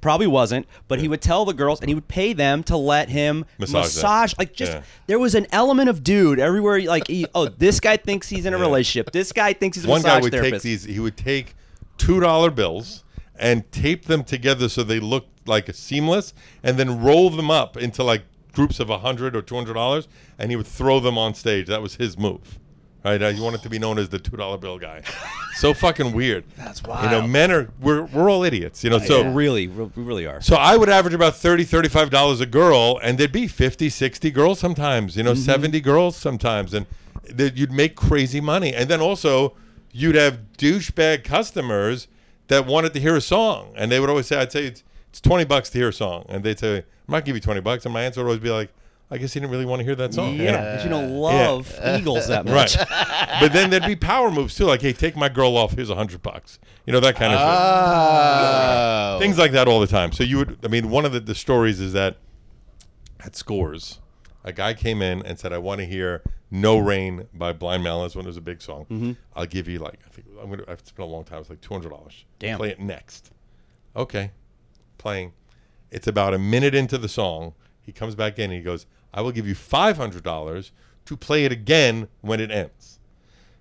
[0.01, 3.09] Probably wasn't, but he would tell the girls and he would pay them to let
[3.09, 4.33] him Massage massage.
[4.37, 4.81] Like just Yeah.
[5.07, 6.81] there was an element of dude everywhere.
[6.81, 9.11] Like he, oh, this guy thinks he's in a relationship.
[9.11, 10.53] This guy thinks he's a one massage guy would therapist.
[10.53, 11.55] take these he would take
[11.97, 13.03] two dollar bills
[13.37, 16.33] and tape them together so they looked like a seamless
[16.63, 20.07] and then roll them up into like groups of a hundred or two hundred dollars
[20.37, 22.59] and he would throw them on stage that was his move
[23.03, 25.01] right uh, he wanted to be known as the two dollar bill guy.
[25.55, 26.43] So fucking weird.
[26.57, 30.25] That's you know men are we're, we're all idiots you know so really, we really
[30.25, 30.41] are.
[30.41, 34.31] so I would average about 30 35 dollars a girl and there'd be 50 60
[34.31, 35.41] girls sometimes you know Mm-hmm.
[35.43, 36.85] 70 girls sometimes and
[37.29, 38.73] that you'd make crazy money.
[38.73, 39.55] And then also
[39.91, 42.07] you'd have douchebag customers
[42.47, 45.21] that wanted to hear a song and they would always say I'd say it's, it's
[45.21, 47.85] 20 bucks to hear a song and they'd say I might give you 20 bucks
[47.85, 48.71] and my answer would always be like
[49.13, 50.43] I guess he didn't really want to hear that song you know?
[50.53, 52.77] Yeah, 'cause you don't love Eagles that much.
[52.77, 52.87] Right,
[53.41, 55.73] but then there'd be power moves too, like, "Hey, take my girl off.
[55.73, 59.19] Here's a hundred bucks." You know that kind of shit Oh.
[59.19, 60.11] things like that all the time.
[60.11, 62.17] So you would, I mean, one of the, the stories is that
[63.19, 63.99] at Scores,
[64.43, 68.05] a guy came in and said, "I want to hear No Rain by Blind Melon."
[68.05, 68.85] That's when it was a big song.
[68.85, 69.11] Mm-hmm.
[69.35, 70.63] I'll give you like, I think I'm gonna.
[70.69, 71.39] It's been a long time.
[71.41, 72.25] It's like two hundred dollars.
[72.39, 72.57] Damn.
[72.57, 73.31] Play it next.
[73.95, 74.31] Okay,
[74.97, 75.33] playing.
[75.91, 77.53] It's about a minute into the song.
[77.81, 80.71] He comes back in and he goes, "I will give you five hundred dollars
[81.05, 82.99] to play it again when it ends."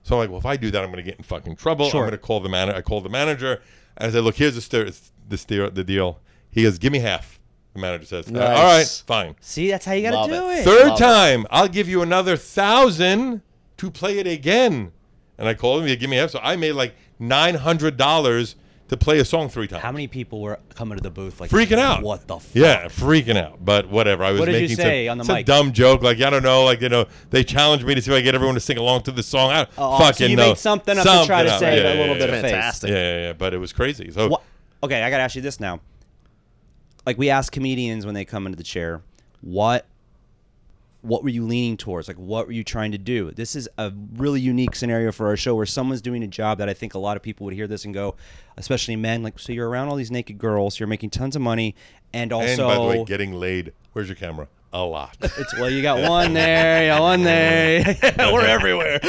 [0.02, 1.90] So I'm like, well, if I do that, I'm going to get in fucking trouble.
[1.90, 2.00] Sure.
[2.00, 2.78] I'm going to call the manager.
[2.78, 3.60] I call the manager
[3.98, 6.20] and I said, look, here's the, st- the, steer- the deal.
[6.50, 7.38] He goes, give me half.
[7.74, 8.48] The manager says, "Uh, Nice.
[8.58, 9.36] all right, fine.
[9.40, 10.60] See, that's how you got to do it.
[10.60, 10.64] it.
[10.64, 11.02] Third Love it.
[11.02, 13.42] time, I'll give you another thousand
[13.76, 14.92] to play it again.
[15.38, 15.88] And I called him.
[15.88, 16.30] He give me half.
[16.30, 18.56] So I made like nine hundred dollars
[18.90, 19.82] to play a song three times.
[19.82, 22.02] How many people were coming to the booth like freaking out?
[22.02, 22.38] What the?
[22.40, 22.54] Fuck?
[22.54, 23.64] Yeah, freaking out.
[23.64, 24.22] But whatever.
[24.24, 25.46] I was What did you making say some, on the some mic?
[25.46, 26.02] dumb joke.
[26.02, 26.64] Like I don't know.
[26.64, 29.02] Like you know, they challenged me to see if I get everyone to sing along
[29.04, 29.50] to the song.
[29.50, 30.48] I Oh, so you know.
[30.48, 31.60] made something up to try to up.
[31.60, 32.34] save Yeah, a little yeah, bit yeah.
[32.36, 32.50] of face.
[32.50, 32.90] Fantastic.
[32.90, 33.32] Yeah, yeah, yeah.
[33.32, 34.10] But it was crazy.
[34.10, 34.42] So What?
[34.82, 35.80] Okay, I gotta ask you this now.
[37.06, 39.02] Like we ask comedians when they come into the chair,
[39.40, 39.86] what
[41.02, 42.08] what were you leaning towards?
[42.08, 43.30] Like, what were you trying to do?
[43.30, 46.68] This is a really unique scenario for our show where someone's doing a job that
[46.68, 48.16] I think a lot of people would hear this and go,
[48.56, 51.74] especially men, like, so you're around all these naked girls, you're making tons of money,
[52.12, 52.48] and also.
[52.48, 53.72] and by the way, getting laid.
[53.92, 54.48] Where's your camera?
[54.72, 55.16] A lot.
[55.20, 57.82] it's well, you got one there, you got one there.
[58.18, 59.00] We're everywhere.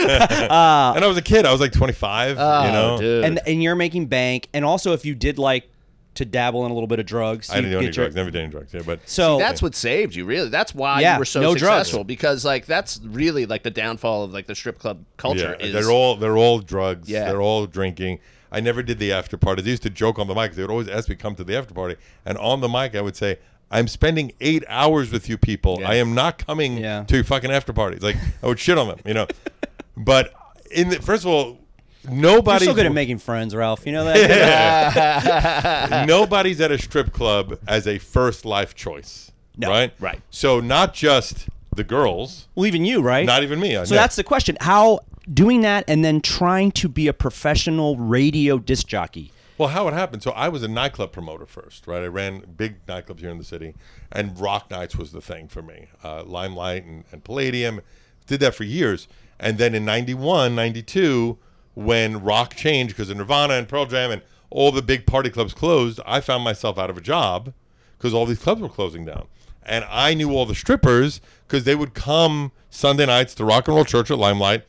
[0.51, 1.45] Uh, and I was a kid.
[1.45, 2.37] I was like 25.
[2.39, 3.25] Oh, you know, dude.
[3.25, 5.69] and and you're making bank, and also if you did like
[6.15, 8.15] to dabble in a little bit of drugs, I didn't do any get your- drugs.
[8.15, 8.73] Never did any drugs.
[8.73, 10.49] Yeah, but So that's what saved you, really.
[10.49, 11.87] That's why Yeah, you were so no drugs.
[11.87, 15.55] successful because, like, that's really like the downfall of like the strip club culture.
[15.59, 17.09] yeah, is they're all they're all drugs.
[17.09, 17.25] Yeah.
[17.25, 18.19] They're all drinking.
[18.51, 19.65] I never did the after parties.
[19.65, 20.53] I used to joke on the mic.
[20.53, 21.95] They would always ask me to come to the after party,
[22.25, 23.37] and on the mic I would say,
[23.71, 25.77] "I'm spending eight hours with you people.
[25.79, 25.89] Yeah.
[25.91, 27.05] I am not coming Yeah.
[27.05, 29.27] to your fucking after parties." Like I would shit on them, you know.
[29.95, 30.33] but
[30.69, 31.59] in the first of all,
[32.03, 33.85] you're nobody so good at making friends, Ralph.
[33.85, 36.03] You know that.
[36.07, 39.69] nobody's at a strip club as a first life choice, No.
[39.69, 39.93] right?
[39.99, 40.21] Right.
[40.29, 43.25] So not just the girls, well, even you, right?
[43.25, 43.77] not even me.
[43.77, 44.01] I So know.
[44.01, 44.99] that's the question: How
[45.31, 49.31] doing that and then trying to be a professional radio disc jockey?
[49.57, 50.23] Well, how it happened?
[50.23, 52.01] So I was a nightclub promoter first, right?
[52.01, 53.75] I ran big nightclubs here in the city,
[54.11, 55.87] and rock nights was the thing for me.
[56.03, 57.81] Uh, Limelight and, and Palladium,
[58.25, 59.07] did that for years,
[59.39, 61.37] and then in '91, '92,
[61.73, 65.53] when rock changed because of Nirvana and Pearl Jam and all the big party clubs
[65.53, 67.53] closed, I found myself out of a job
[67.97, 69.27] because all these clubs were closing down,
[69.63, 73.75] and I knew all the strippers because they would come Sunday nights to Rock and
[73.75, 74.63] Roll Church at Limelight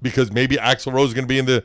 [0.00, 1.64] because maybe Axl Rose is going to be in the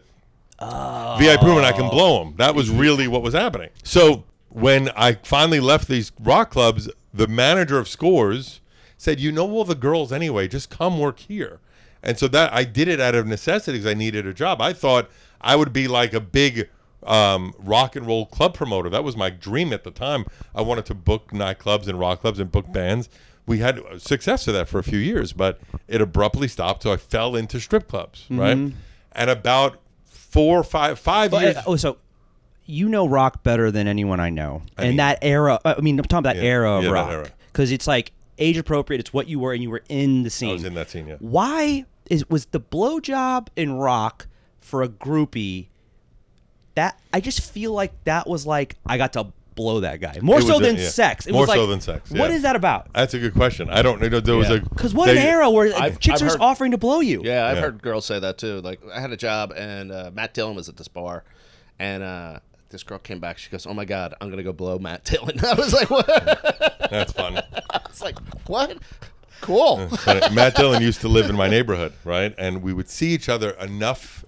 [1.20, 1.90] VIP room and I can oh.
[1.90, 2.36] blow them.
[2.38, 3.70] That was really what was happening.
[3.84, 8.62] So when I finally left these rock clubs, the manager of Scores
[8.98, 10.48] said, "You know all the girls anyway.
[10.48, 11.60] Just come work here."
[12.04, 14.62] And so that I did it out of necessity because I needed a job.
[14.62, 15.10] I thought
[15.40, 16.70] I would be like a big
[17.04, 18.90] um, rock and roll club promoter.
[18.90, 20.26] That was my dream at the time.
[20.56, 23.10] I wanted to book nightclubs and rock clubs and book bands.
[23.48, 26.84] We had success with that for a few years, but it abruptly stopped.
[26.84, 28.58] So I fell into strip clubs, right?
[29.14, 31.58] And about four, five, five But, years.
[31.58, 31.98] uh, oh, so
[32.66, 35.60] you know rock better than anyone I know, I and mean- that era.
[35.66, 38.58] uh, I mean, I'm talking about Yeah, era of yeah, rock because it's like age
[38.58, 39.00] appropriate.
[39.00, 40.52] It's what you were, and you were in the scene.
[40.52, 41.16] I was in that scene, yeah.
[41.20, 44.28] Why is was the blowjob in rock
[44.60, 45.67] for a groupie?
[46.76, 50.39] That I just feel like that was like I got to blow that guy more
[50.41, 50.88] so a- than yeah.
[50.88, 51.28] sex.
[51.28, 52.36] It More was like, so than sex, What yeah.
[52.38, 52.88] is that about?
[52.93, 53.69] That's a good question.
[53.69, 54.19] I don't know.
[54.21, 54.56] There was Yeah.
[54.58, 56.78] a Because what they- an era where I've- chicks I've are just heard- offering to
[56.78, 57.21] blow you.
[57.26, 57.62] Yeah, I've Yeah.
[57.63, 58.62] heard girls say that too.
[58.62, 61.26] Like I had a job and uh, Matt Dillon was at this bar,
[61.78, 63.38] and uh, this girl came back.
[63.38, 66.08] She goes, "Oh my god, I'm gonna go blow Matt Dillon." I was like, "What?"
[66.89, 67.38] That's fun.
[67.69, 68.78] I was like, "What?"
[69.42, 69.90] Cool.
[70.32, 72.34] Matt Dillon used to live in my neighborhood, right?
[72.38, 74.24] And we would see each other enough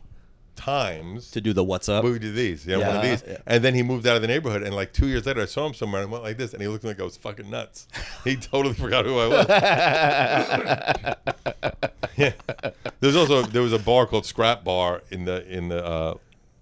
[0.56, 1.32] times.
[1.32, 2.04] To do the what's up.
[2.04, 3.38] we would do these, yeah, one of these, yeah.
[3.46, 4.64] and then he moved out of the neighborhood.
[4.64, 6.62] And like two years later, I saw him somewhere and I went like this, and
[6.62, 7.88] he looked like I was fucking nuts.
[8.24, 9.48] He totally forgot who I was.
[12.18, 12.34] yeah.
[13.00, 16.14] There's also there was a bar called Scrap Bar in the in the uh,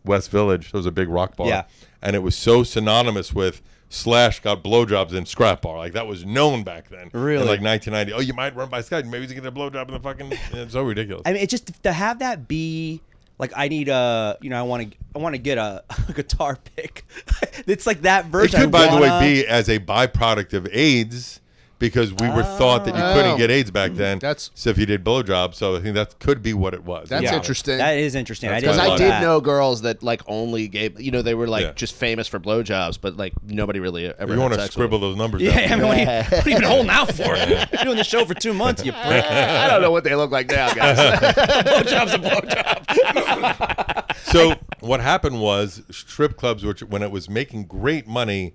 [0.03, 0.67] West Village.
[0.67, 1.63] It was a big rock bar, Yeah.
[2.01, 3.61] and it was so synonymous with
[3.93, 5.77] Slash got blowjobs in Scrap Bar.
[5.77, 7.09] Like that was known back then.
[7.11, 7.41] Really?
[7.41, 8.13] In like 1990.
[8.13, 9.05] Oh, you might run by Scott.
[9.05, 10.31] Maybe he's gonna get a blowjob in the fucking.
[10.53, 11.23] It's so ridiculous.
[11.25, 13.01] I mean, it's just to have that be
[13.37, 16.13] like I need a you know I want to I want to get a, a
[16.13, 17.05] guitar pick.
[17.67, 18.61] it's like that version.
[18.61, 21.40] It could, I by the way, be as a byproduct of AIDS
[21.81, 23.37] because we were thought that you couldn't Oh.
[23.37, 24.17] get AIDS back then.
[24.19, 24.25] Mm-hmm.
[24.27, 25.55] That's- so if you did blowjobs.
[25.55, 27.09] So I think that could be what it was.
[27.09, 27.35] That's Yeah.
[27.35, 27.79] interesting.
[27.79, 28.49] That is interesting.
[28.49, 29.21] That's I didn't Because why know I did that.
[29.23, 31.71] know girls that like only gave, you know, they were like Yeah.
[31.73, 34.33] just famous for blowjobs, but like nobody really ever.
[34.33, 35.79] You want to sex scribble with those numbers Yeah, I down.
[35.79, 37.35] mean, what, are you, what are you even holding out for?
[37.35, 39.03] You're doing the show for two months, you prick.
[39.03, 39.59] them.
[39.65, 40.97] I don't know what they look like now, guys.
[40.97, 44.15] blowjob's a blowjob.
[44.31, 48.53] so what happened was strip clubs, which when it was making great money,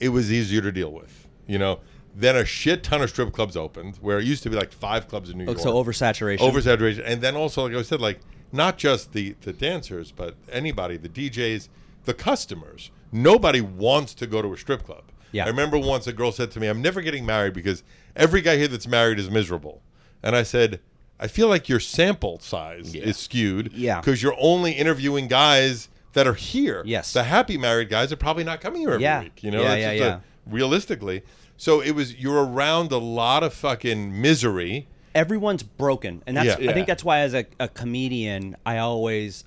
[0.00, 1.26] it was easier to deal with.
[1.46, 1.78] You know,
[2.18, 5.06] then a shit ton of strip clubs opened, where it used to be like five
[5.06, 5.58] clubs in New oh, York.
[5.58, 6.38] so oversaturation.
[6.38, 8.20] oversaturation, and then also, like I said, like
[8.52, 11.68] not just the the dancers, but anybody, the DJs,
[12.04, 12.90] the customers.
[13.12, 15.04] Nobody wants to go to a strip club.
[15.30, 15.44] Yeah.
[15.44, 17.82] I remember once a girl said to me, "I'm never getting married because
[18.16, 19.82] every guy here that's married is miserable,"
[20.22, 20.80] and I said.
[21.18, 23.72] I feel like your sample size is skewed.
[23.72, 24.00] Yeah.
[24.02, 26.82] Because you're only interviewing guys that are here.
[26.84, 27.14] Yes.
[27.14, 29.22] The happy married guys are probably not coming here every Yeah.
[29.22, 29.42] week.
[29.42, 30.20] You know, Yeah, That's yeah, just a- yeah.
[30.44, 31.22] realistically.
[31.56, 34.88] So it was you're around a lot of fucking misery.
[35.14, 36.60] Everyone's broken, and that's.
[36.60, 36.70] Yeah.
[36.70, 39.44] I think that's why, as a, a comedian, I always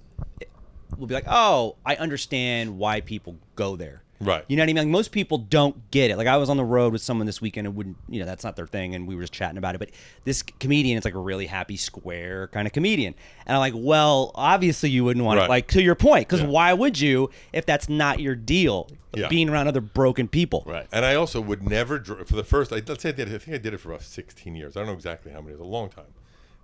[0.97, 4.43] will be like, "Oh, I understand why people go there." Right.
[4.47, 4.75] You know what I mean?
[4.77, 6.17] Like most people don't get it.
[6.17, 8.43] Like I was on the road with someone this weekend and wouldn't, you know, that's
[8.43, 9.77] not their thing, and we were just chatting about it.
[9.77, 9.91] But
[10.25, 14.31] this comedian is like a really happy, square kind of comedian, and I'm like, well,
[14.35, 15.45] obviously you wouldn't want Right.
[15.45, 15.49] it.
[15.49, 16.47] Like to your point, because Yeah.
[16.47, 18.89] why would you if that's not your deal?
[19.15, 19.27] Yeah.
[19.27, 20.63] Being around other broken people.
[20.67, 20.85] Right.
[20.91, 22.71] And I also would never for the first.
[22.71, 23.33] I, let's say I did.
[23.33, 24.75] I think I did it for about 16 years.
[24.77, 25.53] I don't know exactly how many.
[25.53, 26.13] It was a long time.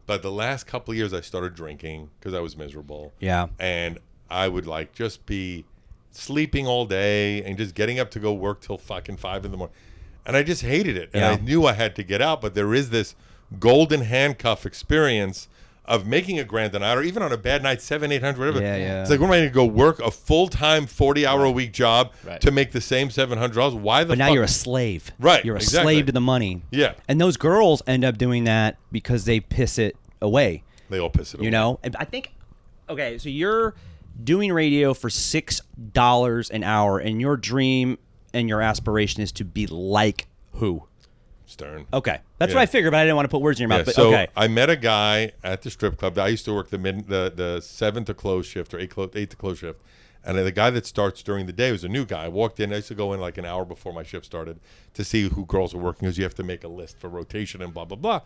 [0.05, 3.13] But the last couple of years, I started drinking because I was miserable.
[3.19, 3.47] Yeah.
[3.59, 3.97] And
[4.29, 5.65] I would like just be
[6.15, 9.57] sleeping all day and just getting up to go work till fucking five in the
[9.57, 9.75] morning.
[10.25, 11.09] And I just hated it.
[11.13, 11.31] And Yeah.
[11.31, 12.41] I knew I had to get out.
[12.41, 13.15] But there is this
[13.59, 15.47] golden handcuff experience
[15.87, 18.59] of making a grand night or even on a bad night, seven, eight hundred, whatever.
[18.61, 19.01] Yeah, yeah.
[19.01, 21.51] It's like, what am I going to go work a full time, 40 hour a
[21.51, 22.41] week job Right.
[22.41, 23.75] to make the same $700?
[23.75, 24.33] Why the But now fuck?
[24.33, 25.11] you're a slave.
[25.19, 25.93] Right, You're a exactly.
[25.93, 26.63] slave to the money.
[26.71, 26.93] Yeah.
[27.07, 30.63] And those girls end up doing that because they piss it away.
[30.89, 31.45] They all piss it away.
[31.45, 31.79] You know?
[31.83, 32.31] And I think
[32.89, 33.75] okay, so you're
[34.23, 35.61] doing radio for six
[35.93, 37.97] dollars an hour and your dream
[38.33, 40.83] and your aspiration is to be like who?
[41.47, 41.85] Stern.
[41.93, 42.19] Okay.
[42.39, 42.55] That's Yeah.
[42.55, 43.85] what I figured, but I didn't want to put words in your Yeah, mouth.
[43.85, 44.27] But so okay.
[44.35, 46.17] I met a guy at the strip club.
[46.17, 49.11] I used to work the mid, the the seven to close shift or eight clo-
[49.13, 49.79] eight to close shift,
[50.23, 52.25] and the guy that starts during the day was a new guy.
[52.25, 52.73] I walked in.
[52.73, 54.59] I used to go in like an hour before my shift started
[54.95, 57.61] to see who girls are working because you have to make a list for rotation
[57.61, 58.21] and blah blah blah.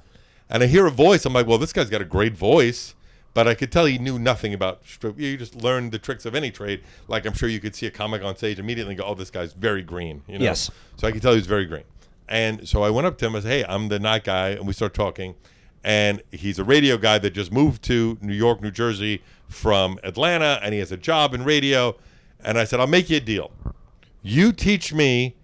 [0.50, 1.26] And I hear a voice.
[1.26, 2.96] I'm like, well, this guy's got a great voice.
[3.34, 5.20] But I could tell he knew nothing about strip.
[5.20, 6.84] You just learn the tricks of any trade.
[7.08, 9.30] Like I'm sure you could see a comic on stage immediately and go, "Oh, this
[9.30, 10.46] guy's very green." You know?
[10.46, 10.72] Yes.
[10.98, 11.84] So I could tell he was very green.
[12.28, 13.36] And so I went up to him.
[13.36, 15.36] I said, "Hey, I'm the night guy," and we start talking.
[15.84, 20.60] And he's a radio guy that just moved to New York, New Jersey from Atlanta,
[20.62, 21.96] and he has a job in radio.
[22.44, 23.52] And I said, "I'll make you a deal.
[24.22, 25.36] You teach me.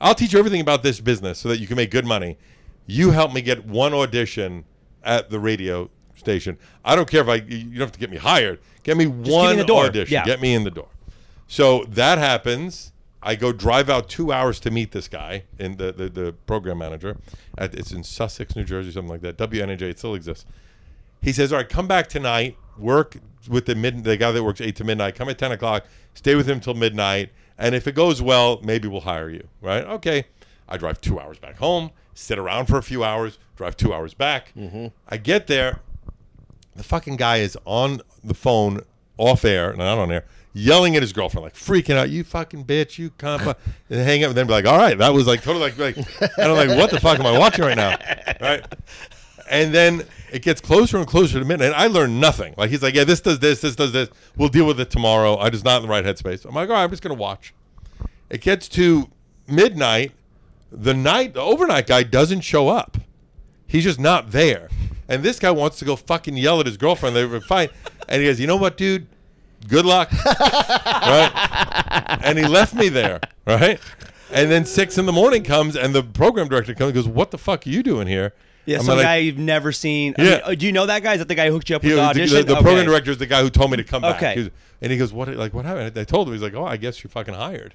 [0.00, 2.36] I'll teach you everything about this business so that you can make good money.
[2.86, 4.64] You help me get one audition
[5.02, 6.58] at the radio station.
[6.84, 7.36] I don't care if I.
[7.36, 8.60] You don't have to get me hired.
[8.82, 9.84] Get me me in one the door.
[9.86, 10.12] audition.
[10.12, 10.24] Yeah.
[10.24, 10.88] Get me in the door."
[11.46, 12.92] So that happens.
[13.22, 16.78] I go drive out two hours to meet this guy in the, the, the program
[16.78, 17.16] manager.
[17.56, 19.36] At, it's in Sussex, New Jersey, something like that.
[19.36, 20.46] WNJ, it still exists.
[21.20, 22.56] He says, "All right, come back tonight.
[22.78, 23.16] Work
[23.48, 25.14] with the mid the guy that works eight to midnight.
[25.16, 25.86] Come at ten o'clock.
[26.14, 27.30] Stay with him till midnight.
[27.58, 29.48] And if it goes well, maybe we'll hire you.
[29.60, 29.84] Right?
[29.84, 30.24] Okay.
[30.68, 31.90] I drive two hours back home.
[32.14, 33.38] Sit around for a few hours.
[33.56, 34.52] Drive two hours back.
[34.56, 34.88] Mm-hmm.
[35.08, 35.80] I get there.
[36.78, 38.80] The fucking guy is on the phone,
[39.16, 42.08] off air, not on air, yelling at his girlfriend, like freaking out.
[42.08, 43.54] You fucking bitch, you cunt.
[43.90, 45.96] and hang up, and then be like, all right, that was like totally like, like
[45.96, 47.96] and I'm like, what the fuck am I watching right now?
[48.40, 48.64] Right.
[49.50, 51.72] And then it gets closer and closer to midnight.
[51.74, 52.54] I learn nothing.
[52.56, 54.08] Like he's like, yeah, this does this, this does this.
[54.36, 55.36] We'll deal with it tomorrow.
[55.38, 56.44] I just not in the right headspace.
[56.44, 57.54] I'm like, all right, I'm just gonna watch.
[58.30, 59.10] It gets to
[59.46, 60.12] midnight.
[60.70, 62.98] The night, the overnight guy doesn't show up.
[63.66, 64.68] He's just not there.
[65.08, 67.16] And this guy wants to go fucking yell at his girlfriend.
[67.16, 67.68] They were fine.
[68.08, 69.06] And he goes, you know what, dude?
[69.66, 70.10] Good luck.
[70.82, 72.18] right?
[72.22, 73.20] And he left me there.
[73.46, 73.80] Right?
[74.32, 77.30] And then six in the morning comes and the program director comes and goes, What
[77.30, 78.34] the fuck are you doing here?
[78.66, 80.14] Yeah, I'm some like, guy you've never seen.
[80.18, 80.30] I Yeah.
[80.30, 81.14] mean, uh, do you know that guy?
[81.14, 82.36] Is that the guy who hooked you up with the the, audition?
[82.36, 82.62] the, the Okay.
[82.62, 84.16] program director is the guy who told me to come back.
[84.16, 84.34] Okay.
[84.34, 84.50] He was-
[84.82, 85.28] and he goes, "What?
[85.34, 86.34] Like, what happened?" I told him.
[86.34, 87.74] He's like, "Oh, I guess you're fucking hired."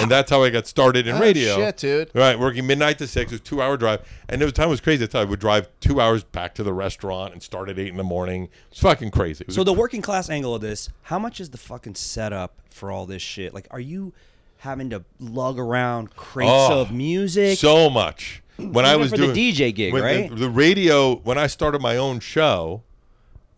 [0.00, 1.56] And that's how I got started in Oh, radio.
[1.56, 2.10] shit, dude.
[2.14, 3.30] Right, working midnight to six.
[3.32, 5.06] It was a two hour drive, and there was time was crazy.
[5.14, 8.04] I would drive two hours back to the restaurant and start at eight in the
[8.04, 8.48] morning.
[8.70, 9.42] It's fucking crazy.
[9.42, 12.54] It was So the working class angle of this, how much is the fucking setup
[12.70, 13.52] for all this shit?
[13.54, 14.12] Like, are you
[14.58, 17.58] having to lug around crates Oh, of music?
[17.58, 18.42] so much.
[18.58, 20.36] When I was for the doing DJ gig, when the- right?
[20.36, 21.16] The, radio.
[21.16, 22.82] When I started my own show,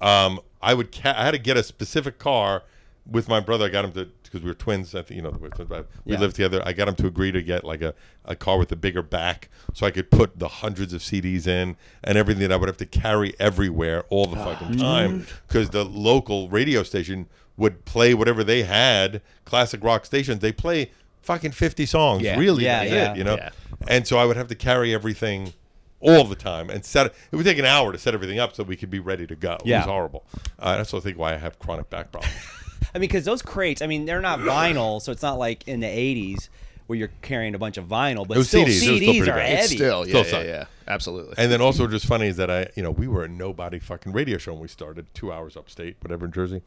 [0.01, 2.63] um, I would ca- I had to get a specific car
[3.11, 3.67] with my brother.
[3.67, 4.95] I got him to because we were twins.
[4.95, 6.21] I think you know we, were twins, but we Yeah.
[6.21, 6.61] lived together.
[6.67, 7.95] I got him to agree to get like a,
[8.25, 11.77] a car with a bigger back, so I could put the hundreds of CDs in
[12.03, 15.85] and everything that I would have to carry everywhere all the fucking time because the
[15.85, 19.23] local radio station would play whatever they had.
[19.45, 20.91] Classic rock stations they play
[21.23, 22.23] fucking fifty songs.
[22.23, 22.37] Yeah.
[22.39, 23.13] Really, Yeah, yeah.
[23.13, 23.17] it.
[23.19, 23.49] You know,
[23.89, 25.53] and so I would have to carry everything
[26.01, 27.15] all the time and set it.
[27.33, 29.35] It would take an hour to set everything up so we could be ready to
[29.37, 29.55] go.
[29.61, 29.79] It Yeah.
[29.79, 30.27] was horrible.
[30.59, 32.35] Uh, that's also I think why I have chronic back problems.
[32.95, 35.81] I mean, because those crates, I mean, they're not vinyl, so it's not like in
[35.81, 36.49] the '80s
[36.87, 38.67] where you're carrying a bunch of vinyl, but It still, CDs.
[38.67, 39.47] It was still pretty are bad.
[39.49, 39.63] heavy.
[39.63, 40.45] It's still, yeah, Still yeah, suck.
[40.45, 41.35] yeah, absolutely.
[41.39, 44.13] and then also just funny is that I, you know, we were a nobody fucking
[44.13, 46.61] radio show when we started, two hours upstate, whatever in Jersey,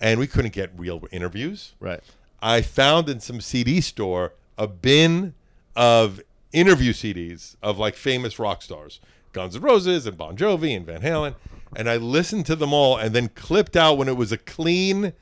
[0.00, 1.74] and we couldn't get real interviews.
[1.80, 2.00] right.
[2.40, 5.34] I found in some CD store a bin
[5.76, 6.20] of
[6.52, 9.00] interview CDs of like famous rock stars,
[9.32, 11.34] Guns N' Roses and Bon Jovi and Van Halen,
[11.76, 15.12] and I listened to them all and then clipped out when it was a clean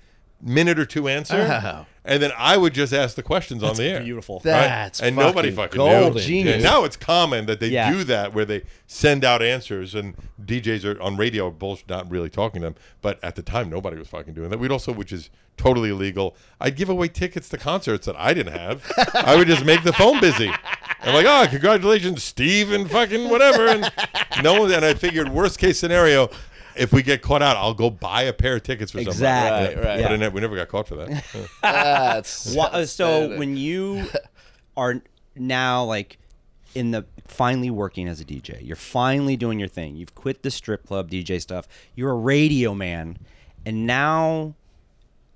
[0.42, 1.86] minute or two answer, Oh.
[2.04, 4.00] and then I would just ask the questions on the air.
[4.02, 4.36] Beautiful.
[4.36, 4.44] right?
[4.44, 6.20] That's and nobody fucking fucking golden, knew.
[6.20, 6.54] Genius.
[6.56, 7.92] And now it's common that they Yeah.
[7.92, 12.10] do that where they send out answers and DJs are on radio are bullshit, not
[12.10, 12.74] really talking to them.
[13.02, 14.58] But at the time, nobody was fucking doing that.
[14.58, 16.34] We'd also, which is totally illegal.
[16.58, 18.82] I'd give away tickets to concerts that I didn't have.
[19.14, 20.50] I would just make the phone busy.
[21.02, 23.66] I'm like, oh, congratulations, Steve, and fucking whatever.
[23.68, 23.90] And
[24.42, 24.72] no one.
[24.72, 26.30] And I figured, worst case scenario.
[26.80, 29.10] If we get caught out, I'll go buy a pair of tickets for somebody.
[29.16, 29.76] Exactly.
[29.76, 30.02] Right, right.
[30.02, 31.10] But I ne- we never got caught for that.
[31.34, 31.46] Yeah.
[31.62, 34.06] That's Wha- uh, so when you
[34.76, 35.02] are
[35.36, 36.18] now like
[36.74, 39.96] in the finally working as a DJ, you're finally doing your thing.
[39.96, 41.68] You've quit the strip club DJ stuff.
[41.94, 43.18] You're a radio man,
[43.66, 44.54] and now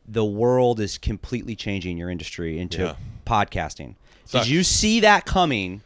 [0.06, 2.94] the world is completely changing your industry into Yeah.
[3.26, 3.94] podcasting.
[4.24, 4.44] Sucks.
[4.46, 5.82] Did you see that coming?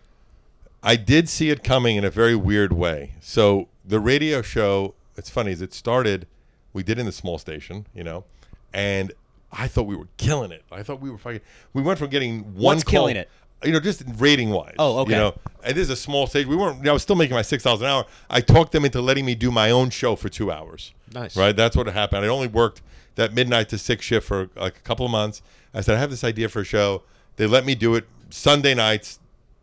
[0.83, 3.12] I did see it coming in a very weird way.
[3.21, 6.26] So the radio show, it's funny, is it started,
[6.72, 8.24] we did in the small station, you know,
[8.72, 9.12] and
[9.52, 10.62] I thought we were killing it.
[10.70, 11.40] I thought we were fucking.
[11.72, 13.28] We went from getting one What's call- killing it?
[13.64, 14.76] You know, just rating wise.
[14.78, 15.12] Oh, okay.
[15.12, 16.46] You know, and this is a small stage.
[16.46, 16.87] We weren't.
[16.87, 18.04] I was still making my six dollars an hour.
[18.31, 20.92] I talked them into letting me do my own show for two hours.
[21.12, 21.37] Nice.
[21.37, 21.57] Right.
[21.57, 22.24] That's what happened.
[22.24, 22.83] I only worked
[23.16, 25.42] that midnight to six shift for like a couple of months.
[25.74, 27.02] I said I have this idea for a show.
[27.35, 29.18] They let me do it Sunday nights,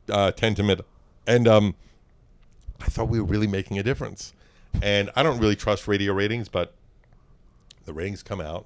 [0.09, 0.81] uh, ten to mid,
[1.25, 1.75] and um,
[2.81, 4.33] I thought we were really making a difference.
[4.81, 6.73] And I don't really trust radio ratings, but
[7.85, 8.65] the ratings come out.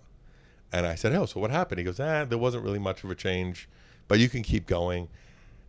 [0.71, 1.79] And I said, Oh, so what happened?
[1.79, 3.67] He goes, Ah, there wasn't really much of a change,
[4.07, 5.07] but you can keep going.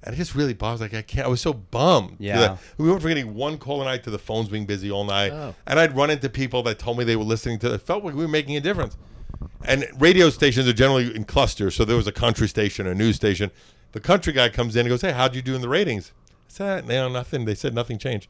[0.02, 0.80] And it just really bothers.
[0.80, 1.26] Like I can't.
[1.26, 2.16] I was so bummed.
[2.18, 2.56] Yeah.
[2.78, 5.30] we went from getting one call a night to the phones being busy all night,
[5.32, 5.54] Oh.
[5.66, 7.74] and I'd run into people that told me they were listening to.
[7.74, 8.96] It felt like we were making a difference.
[9.66, 11.74] And radio stations are generally in clusters.
[11.74, 13.50] So there was a country station, a news station.
[13.92, 16.32] The country guy comes in and goes, "Hey, how'd you do in the ratings?" I
[16.48, 18.28] said, "No, nothing." They said nothing changed.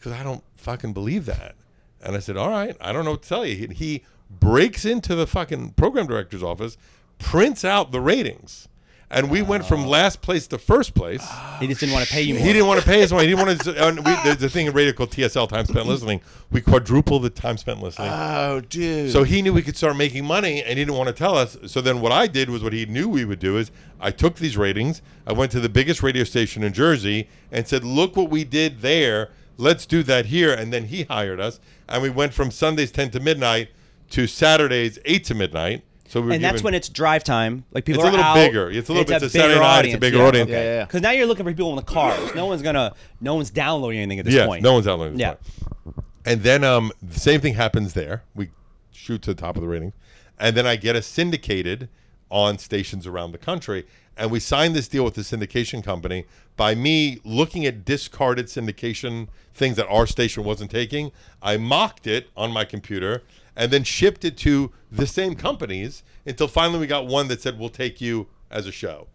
[0.00, 1.54] Because I don't fucking believe that.
[2.02, 4.84] And I said, "All right, I don't know what to tell you." He, he breaks
[4.86, 6.78] into the fucking program director's office,
[7.18, 8.68] prints out the ratings,
[9.10, 11.26] and we went from last place to first place.
[11.58, 12.42] He just didn't want to pay you more.
[12.46, 13.26] He didn't want to pay us money.
[13.26, 13.86] He didn't want to.
[13.86, 16.22] And we, there's a thing in radio called TSL, time spent listening.
[16.50, 18.08] We quadruple the time spent listening.
[18.10, 19.10] Oh, dude.
[19.10, 21.58] So he knew we could start making money, and he didn't want to tell us.
[21.66, 24.36] So then, what I did was what he knew we would do is I took
[24.36, 28.30] these ratings, I went to the biggest radio station in Jersey, and said, "Look what
[28.30, 29.30] we did there.
[29.60, 33.10] Let's do that here." And then he hired us, and we went from Sundays ten
[33.10, 33.68] to midnight
[34.10, 35.82] to Saturdays eight to midnight.
[36.08, 37.64] So we were and that's given- when it's drive time.
[37.70, 38.34] Like people It's a are little out.
[38.34, 38.68] bigger.
[38.70, 40.50] It's a little bit- it's a Saturday bigger night, it's a bigger audience.
[40.50, 40.84] Yeah, yeah.
[40.84, 42.34] Because now you're looking for people in the cars.
[42.34, 42.92] No one's gonna.
[43.20, 44.62] No one's downloading anything at this yeah, point.
[44.64, 45.16] no one's downloading.
[45.16, 45.92] this Yeah.
[46.26, 48.24] And then um, the same thing happens there.
[48.34, 48.48] We
[48.90, 49.92] shoot to the top of the ratings,
[50.38, 51.88] and then I get us syndicated
[52.28, 53.86] on stations around the country.
[54.20, 59.28] And we signed this deal with the syndication company by me looking at discarded syndication
[59.54, 61.10] things that our station wasn't taking.
[61.42, 63.22] I mocked it on my computer
[63.56, 67.58] and then shipped it to the same companies until finally we got one that said,
[67.58, 69.06] We'll take you as a show.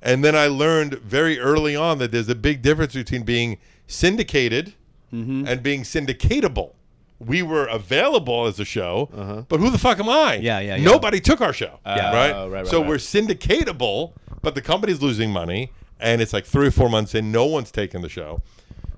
[0.00, 4.74] And then I learned very early on that there's a big difference between being syndicated
[5.14, 5.46] Mm-hmm.
[5.46, 6.72] and being syndicatable.
[7.20, 10.12] We were available as a show, but who the fuck am I?
[10.12, 10.38] Uh-huh.
[10.42, 10.84] Yeah, yeah, yeah.
[10.84, 11.78] Nobody took our show.
[11.86, 12.12] Yeah.
[12.12, 12.32] Right?
[12.32, 12.88] Oh, right, right, so right.
[12.88, 14.12] we're syndicatable,
[14.46, 17.72] but the company's losing money, and it's like three or four months in, no one's
[17.72, 18.40] taking the show.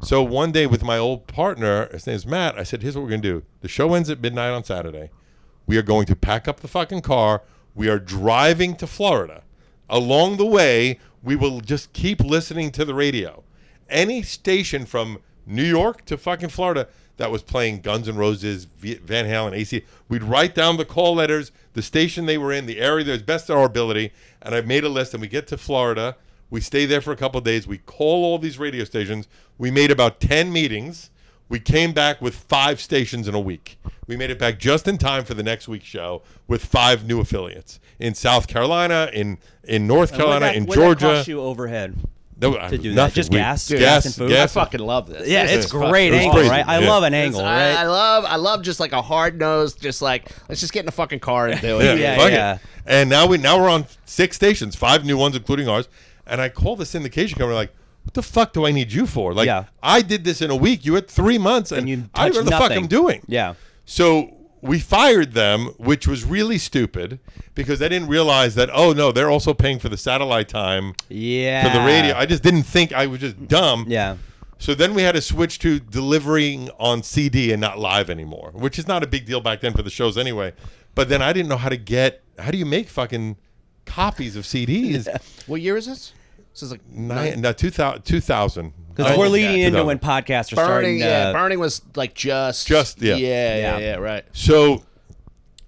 [0.03, 3.09] So one day with my old partner, his name's Matt, I said, here's what we're
[3.09, 3.47] going to do.
[3.63, 5.09] The show ends at midnight on Saturday.
[5.67, 7.45] We are going to pack up the fucking car.
[7.75, 9.43] We are driving to Florida.
[9.89, 13.43] Along the way, we will just keep listening to the radio.
[13.89, 19.27] Any station from New York to fucking Florida that was playing Guns N' Roses, Van
[19.27, 23.05] Halen, AC, we'd write down the call letters, the station they were in, the area
[23.07, 25.13] was best of our ability, and I made a list.
[25.15, 26.17] And we get to Florida,
[26.51, 27.67] we stay there for a couple of days.
[27.67, 29.29] We call all these radio stations.
[29.59, 31.11] We made about ten meetings.
[31.51, 33.79] We came back with five stations in a week.
[34.07, 37.21] We made it back just in time for the next week's show with five new
[37.21, 41.07] affiliates in South Carolina, in in North Carolina, that- in what that Georgia.
[41.17, 41.97] cost you overhead.
[42.41, 43.13] No, to do that?
[43.13, 43.67] Just We- gas?
[43.67, 44.29] Dude, gas gas, and food?
[44.31, 44.57] gas.
[44.57, 45.27] I fucking love this.
[45.29, 46.51] Yeah, This it's great it angle, crazy.
[46.51, 46.67] right?
[46.69, 46.89] I Yeah.
[46.89, 50.01] love an It's- angle, I, I love, I love just like a hard nosed, just
[50.03, 51.99] like let's just get in the fucking car and do it.
[51.99, 52.55] Yeah, fuck yeah.
[52.55, 52.61] it.
[52.87, 55.89] And now we now we're on six stations, five new ones, including ours.
[56.27, 57.75] And I call the syndication company like,
[58.05, 59.35] "What the fuck do I need you for?
[59.35, 59.65] Like, Yeah.
[59.83, 60.85] I did this in a week.
[60.85, 62.83] You had three months, and, And you I don't know touched what the fuck.
[62.83, 63.55] I'm doing." Yeah.
[63.85, 67.19] So we fired them, which was really stupid
[67.55, 68.69] because I didn't realize that.
[68.73, 71.63] Oh no, they're also paying for the satellite time Yeah.
[71.71, 72.15] for the radio.
[72.17, 73.85] I just didn't think I was just dumb.
[73.89, 74.17] Yeah.
[74.59, 78.79] So then we had to switch to delivering on CD and not live anymore, which
[78.79, 80.53] is not a big deal back then for the shows anyway.
[80.97, 82.23] But then I didn't know how to get.
[82.39, 83.37] How do you make fucking
[83.87, 85.07] copies of CDs?
[85.47, 86.13] What year is this?
[86.53, 88.03] This is like Nine, no, 2000.
[88.03, 88.73] 2000.
[88.99, 90.99] Because we're leading into when podcasts are Burning.
[90.99, 90.99] starting.
[90.99, 93.15] Yeah, to, Burning was like just, Just- yeah.
[93.15, 93.79] yeah, yeah, Yeah.
[93.79, 94.25] yeah, right.
[94.33, 94.85] So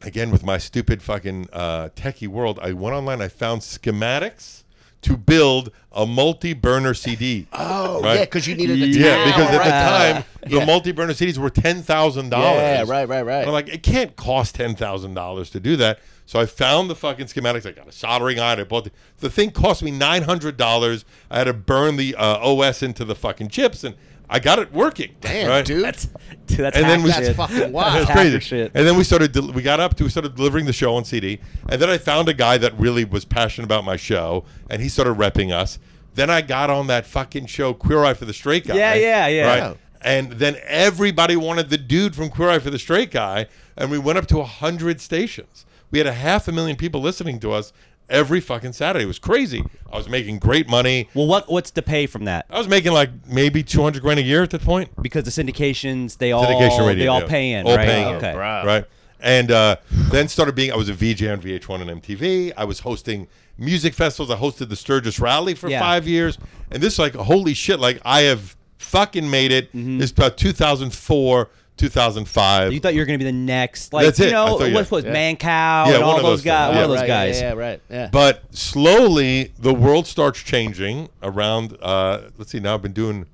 [0.03, 3.21] again with my stupid fucking uh, techie world, I went online.
[3.23, 4.65] I found schematics
[5.03, 7.47] to build a multi-burner CD.
[7.53, 8.15] Oh, Right.
[8.17, 9.65] yeah, because you needed a Yeah, because at right.
[9.65, 10.65] the time the Yeah.
[10.65, 12.61] multi-burner CDs were ten thousand dollars.
[12.61, 13.47] Yeah, right, right, right.
[13.47, 15.99] I'm like, it can't cost ten thousand dollars to do that.
[16.27, 17.67] So I found the fucking schematics.
[17.67, 18.61] I got a soldering iron.
[18.61, 19.51] I bought the, the thing.
[19.51, 21.05] Cost me nine hundred dollars.
[21.29, 23.97] I had to burn the uh, OS into the fucking chips, and
[24.33, 25.17] I got it working.
[25.21, 25.65] Damn, right?
[25.65, 25.83] dude.
[25.85, 26.07] That's
[26.47, 27.37] dude, that's And then hacker we- That's shit.
[27.37, 27.95] fucking wild.
[28.07, 28.39] That's crazy.
[28.41, 28.71] shit.
[28.75, 29.33] And then we started.
[29.33, 30.05] Del- we got up to.
[30.05, 33.05] We started delivering the show on CD, and then I found a guy that really
[33.05, 35.79] was passionate about my show, and he started repping us.
[36.15, 38.77] Then I got on that fucking show, Queer Eye for the Straight Guy.
[38.77, 39.47] Yeah, yeah, yeah.
[39.47, 39.63] Right.
[39.63, 39.77] Oh.
[40.03, 43.99] And then everybody wanted the dude from Queer Eye for the Straight Guy, and we
[43.99, 45.67] went up to hundred stations.
[45.91, 47.73] We had a half a million people listening to us
[48.11, 49.05] every fucking Saturday.
[49.05, 49.65] It was crazy.
[49.91, 51.09] I was making great money.
[51.15, 52.47] Well, what what's the pay from that?
[52.51, 54.91] I was making like maybe two hundred grand a year at that point.
[55.01, 57.27] Because the syndications, they all Syndication radio, they all yeah.
[57.29, 57.87] pay in, All right?
[57.87, 58.15] paying in.
[58.17, 58.33] okay.
[58.33, 58.63] Bro.
[58.67, 58.85] right?
[59.23, 59.77] And uh,
[60.11, 60.73] then started being.
[60.73, 62.53] I was a VJ on VH1 and MTV.
[62.57, 64.31] I was hosting music festivals.
[64.31, 65.81] I hosted the Sturgis Rally for Yeah.
[65.81, 66.39] five years,
[66.71, 67.79] and this like holy shit!
[67.81, 69.69] Like I have fucking made it.
[69.75, 70.01] Mm-hmm.
[70.01, 71.51] It's about 2004,
[71.81, 72.73] 2005.
[72.73, 74.29] You thought you were gonna be the next, like That's you it.
[74.29, 74.75] I know, thought, yeah.
[74.75, 75.15] what was Yeah.
[75.15, 76.77] Mancow Yeah, and one all of those those guys, things.
[76.77, 77.41] one of Yeah, those right, guys.
[77.41, 77.83] Yeah, yeah, right.
[77.91, 78.09] Yeah.
[78.13, 81.77] But slowly, the world starts changing around.
[81.83, 82.61] Uh, let's see.
[82.61, 83.27] Now I've been doing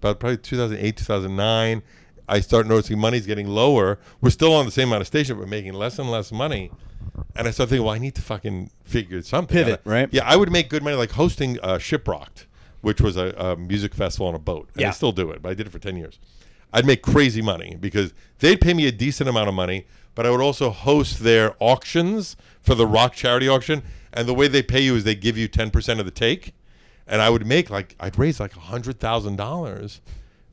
[0.00, 1.82] about probably 2008, 2009.
[2.28, 3.98] I start noticing money's getting lower.
[4.20, 6.70] We're still on the same amount of station, but making less and less money.
[7.36, 9.54] And I start thinking, well, I need to fucking figure something.
[9.56, 9.80] Pivot, out.
[9.86, 10.08] right?
[10.10, 12.46] Yeah, I would make good money, like hosting uh, Shiprocked,
[12.80, 14.68] which was a, a music festival on a boat.
[14.72, 14.88] And Yeah.
[14.88, 16.18] I still do it, but I did it for 10 years.
[16.74, 20.30] I'd make crazy money because they'd pay me a decent amount of money, but I
[20.30, 23.82] would also host their auctions for the rock charity auction.
[24.12, 26.52] And the way they pay you is they give you 10% of the take.
[27.06, 30.00] And I would make like, I'd raise like $100,000.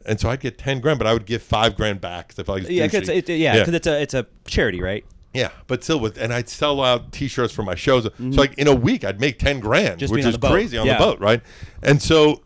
[0.06, 2.30] And so I'd get 10 grand, but I would give five grand back.
[2.30, 4.82] 'cause I felt like Yeah, because it's, it, yeah, 'cause it's a it's a charity,
[4.82, 5.06] right?
[5.34, 8.04] Yeah, but still with, and I'd sell out T-shirts for my shows.
[8.04, 10.00] So like in a week, I'd make ten grand, Mm-hmm.
[10.00, 10.98] Just which on is crazy on Yeah.
[10.98, 11.42] the boat, right?
[11.84, 12.42] And so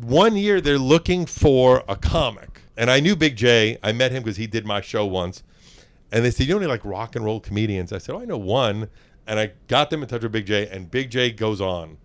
[0.00, 3.78] one year they're looking for a comic, and I knew Big Jay.
[3.82, 5.42] I met him because he did my show once,
[6.12, 8.36] and they said, "You only like rock and roll comedians?" I said, "Oh, I know
[8.36, 8.90] one,"
[9.26, 11.96] and I got them in touch with Big Jay, and Big Jay goes on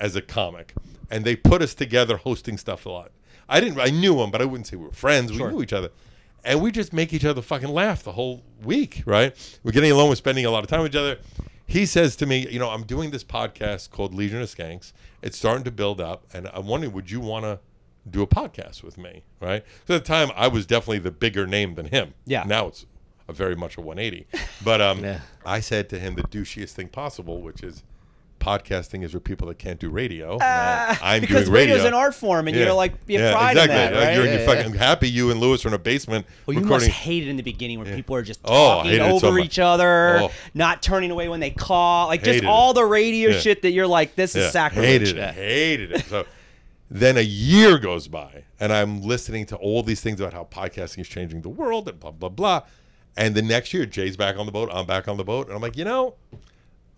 [0.00, 0.72] as a comic,
[1.10, 3.12] and they put us together hosting stuff a lot.
[3.48, 5.30] I didn't, I knew him, but I wouldn't say we were friends.
[5.30, 5.90] We knew each other,
[6.42, 9.36] and we just make each other fucking laugh the whole week, right?
[9.62, 11.18] We're getting along, we're spending a lot of time with each other.
[11.66, 14.92] He says to me, you know, I'm doing this podcast called Legion of Skanks.
[15.22, 17.60] It's starting to build up, and I'm wondering, would you want to
[18.08, 19.64] do a podcast with me, right?
[19.86, 22.14] So at the time, I was definitely the bigger name than him.
[22.24, 22.44] Yeah.
[22.44, 22.86] Now it's
[23.28, 24.26] a very much a 180.
[24.64, 25.20] But um, Yeah.
[25.44, 27.82] I said to him the douchiest thing possible, which is
[28.40, 30.32] podcasting is for people that can't do radio.
[30.34, 30.38] I'm
[31.00, 31.74] Ah, because doing radio.
[31.76, 33.76] radio's an art form, and you're like you have pride exactly.
[33.76, 34.14] in that, right?
[34.16, 34.46] You're, Yeah, you're yeah.
[34.62, 35.08] fucking happy.
[35.08, 36.88] You and Luis are in a basement Well, you recording.
[36.88, 39.28] must hate it in the beginning when people are just Oh, talking hated it so
[39.28, 40.30] over each other, Oh.
[40.54, 42.74] not turning away when they call, like just Hated all it.
[42.74, 43.38] the radio Yeah.
[43.38, 44.90] shit that you're like, this is Yeah, sacrilege.
[45.12, 45.34] Hated it.
[45.34, 46.04] Hated it.
[46.06, 46.26] So
[46.90, 50.98] then a year goes by, and I'm listening to all these things about how podcasting
[51.00, 52.62] is changing the world and blah blah blah.
[53.16, 54.70] And the next year, Jay's back on the boat.
[54.72, 56.14] I'm back on the boat, and I'm like, you know,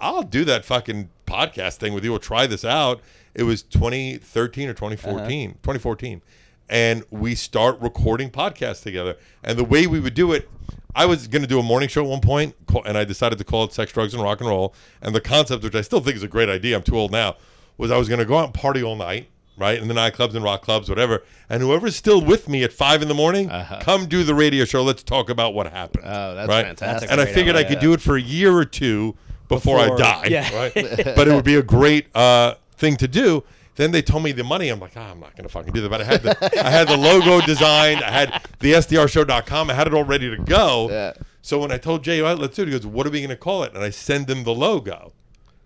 [0.02, 2.10] I'll do that fucking podcast thing with you.
[2.10, 3.00] We'll try this out.
[3.34, 5.58] It was 2013 or 2014, uh-huh.
[5.62, 6.20] 2014.
[6.68, 9.16] And we start recording podcasts together.
[9.44, 10.50] And the way we would do it,
[10.94, 12.52] I was going to do a morning show at one
[12.84, 14.74] and I decided to call it Sex, Drugs, and Rock and Roll.
[15.00, 17.36] And the concept, which I still think is a great idea, I'm too old now,
[17.78, 19.80] was I was going to go out and party all night, right?
[19.80, 21.22] In the nightclubs and rock clubs, whatever.
[21.48, 23.80] And whoever's still with me at five in the morning, uh-huh.
[23.82, 24.82] come do the radio show.
[24.82, 26.04] Let's talk about what happened.
[26.06, 26.66] Oh, that's right?
[26.66, 27.10] fantastic.
[27.12, 29.16] And I figured I could do it for a year or two
[29.56, 30.54] before, Before- I die, yeah.
[30.56, 30.74] right?
[31.16, 33.44] but it would be a great uh, thing to do.
[33.76, 34.68] Then they told me the money.
[34.68, 35.88] I'm like, ah, I'm not going to fucking do that.
[35.88, 38.02] But I had the I had the logo designed.
[38.04, 39.70] I had the SDRshow.com.
[39.70, 40.88] I had it all ready to go.
[40.90, 41.12] Yeah.
[41.40, 43.20] So when I told Jay, "All right, let's do it, he goes, what are we
[43.20, 43.72] going to call it?
[43.74, 45.12] And I send him the logo.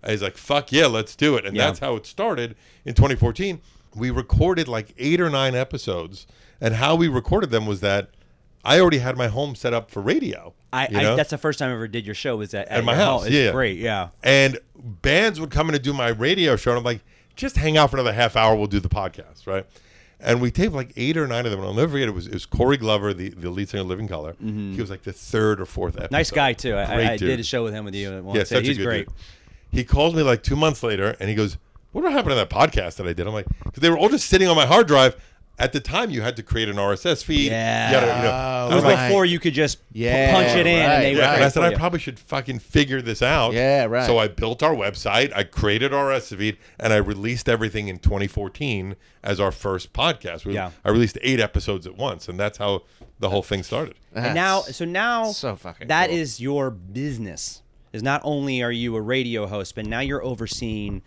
[0.01, 1.45] And he's like, fuck yeah, let's do it.
[1.45, 1.65] And Yeah.
[1.67, 3.59] that's how it started in 2014.
[3.95, 6.27] We recorded like eight or nine episodes.
[6.61, 8.09] And how we recorded them was that
[8.67, 10.53] I already had my home set up for radio.
[10.73, 12.35] I, you I that's the first time I ever did your show.
[12.35, 13.25] Was at, At my your house.
[13.25, 13.51] It's yeah.
[13.51, 13.77] great.
[13.77, 14.09] Yeah.
[14.23, 17.01] And bands would come in and do my radio show, and I'm like,
[17.37, 18.55] just hang out for another half hour.
[18.55, 19.65] We'll do the podcast, right?
[20.19, 21.61] And we taped like eight or nine of them.
[21.61, 23.87] And I'll never forget it was it was Corey Glover, the, the lead singer of
[23.87, 24.35] Living Colour.
[24.39, 26.07] He was like the third or fourth episode.
[26.07, 26.15] Mm-hmm.
[26.15, 26.75] Nice guy too.
[26.75, 28.21] I, Great I, I did a show with him with you.
[28.21, 28.37] Once.
[28.37, 29.05] Yeah, such He's a good great.
[29.07, 29.15] dude.
[29.71, 31.57] He calls me like two months later, and he goes,
[31.91, 34.27] "What happened to that podcast that I did?" I'm like, "Because they were all just
[34.27, 35.15] sitting on my hard drive.
[35.59, 37.49] At the time you had to create an RSS feed.
[37.51, 37.87] Yeah.
[37.87, 39.07] You gotta, you know, It was right.
[39.07, 41.49] before you could just Yeah, punch it in right, and they would Yeah, and I
[41.49, 43.53] said I probably should fucking figure this out.
[43.53, 44.05] Yeah, right.
[44.05, 47.97] So I built our website, I created our RSS feed, and I released everything in
[47.99, 50.45] 2014 as our first podcast.
[50.45, 50.71] We, Yeah.
[50.85, 52.83] I released eight episodes at once, and that's how
[53.19, 53.95] the whole thing started.
[54.13, 56.17] And now, so now so fucking that cool.
[56.17, 57.63] is your business.
[57.93, 61.01] Is not only are you a radio host, but now you're overseeing.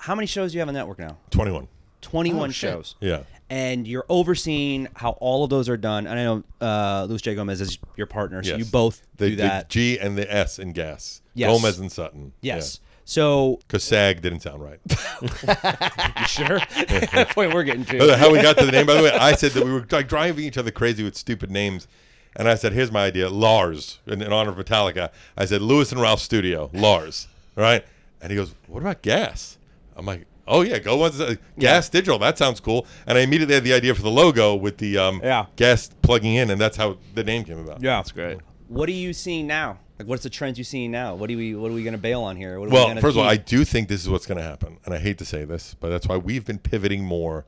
[0.00, 1.18] How many shows do you have on the network now?
[1.30, 1.68] 21.
[2.00, 2.96] 21 Oh, shows.
[3.00, 3.22] Yeah.
[3.50, 6.06] And you're overseeing how all of those are done.
[6.06, 7.34] And I know uh, Luis J.
[7.34, 8.58] Gomez is your partner, so Yes.
[8.58, 9.68] you both the, do that.
[9.68, 11.20] The G and the S in gas.
[11.34, 11.50] Yes.
[11.50, 12.32] Gomez and Sutton.
[12.40, 12.80] yes.
[13.06, 14.80] So Because SAG didn't sound right.
[14.90, 16.58] you sure?
[16.88, 18.16] that point we're getting to.
[18.16, 20.08] How we got to the name, by the way, I said that we were like
[20.08, 21.86] driving each other crazy with stupid names.
[22.34, 25.10] And I said, here's my idea Lars, in, in honor of Metallica.
[25.36, 27.28] I said, Luis and Ralph Studio, Lars.
[27.56, 27.84] Right?
[28.22, 29.58] And he goes, what about gas?
[29.96, 31.38] I'm like, oh, yeah, go on.
[31.58, 32.18] Gas Digital.
[32.18, 32.86] That sounds cool.
[33.06, 35.46] And I immediately had the idea for the logo with the um, Yeah.
[35.56, 36.50] gas plugging in.
[36.50, 37.82] And that's how the name came about.
[37.82, 38.38] Yeah, That's great.
[38.68, 39.78] What are you seeing now?
[39.98, 41.14] Like, what's the trends you seeing now?
[41.14, 42.58] What are we What are we going to bail on here?
[42.58, 43.46] What are we Well, gonna first of all, I keep?
[43.46, 45.90] do think this is what's going to happen, and I hate to say this, but
[45.90, 47.46] that's why we've been pivoting more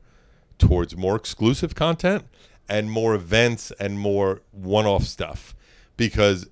[0.57, 2.23] towards more exclusive content
[2.69, 5.55] and more events and more one-off stuff,
[5.97, 6.47] because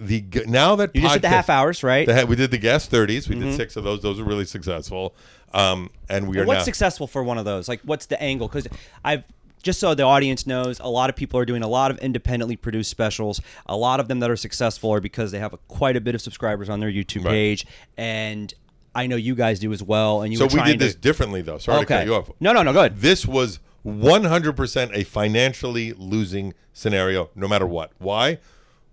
[0.00, 2.06] the now that you just did the half hours, right?
[2.06, 5.14] the we did the guest thirties, we did six of those; those are really successful,
[5.52, 6.64] um, and we are what's now.
[6.64, 7.68] successful for one of those?
[7.68, 8.48] Like, what's the angle?
[8.48, 8.66] Because
[9.04, 9.24] I've
[9.62, 12.56] just so the audience knows, a lot of people are doing a lot of independently
[12.56, 13.42] produced specials.
[13.66, 16.14] A lot of them that are successful are because they have a, quite a bit
[16.14, 17.32] of subscribers on their YouTube Right.
[17.32, 17.66] page,
[17.98, 18.54] and
[18.94, 20.22] I know you guys do as well.
[20.22, 21.58] And you so were we did this to, differently, though.
[21.58, 21.98] Sorry to okay.
[21.98, 22.30] cut you off.
[22.40, 22.96] No, no, no, Go ahead.
[22.96, 27.92] This was 100% a financially losing scenario, no matter what.
[27.98, 28.38] Why?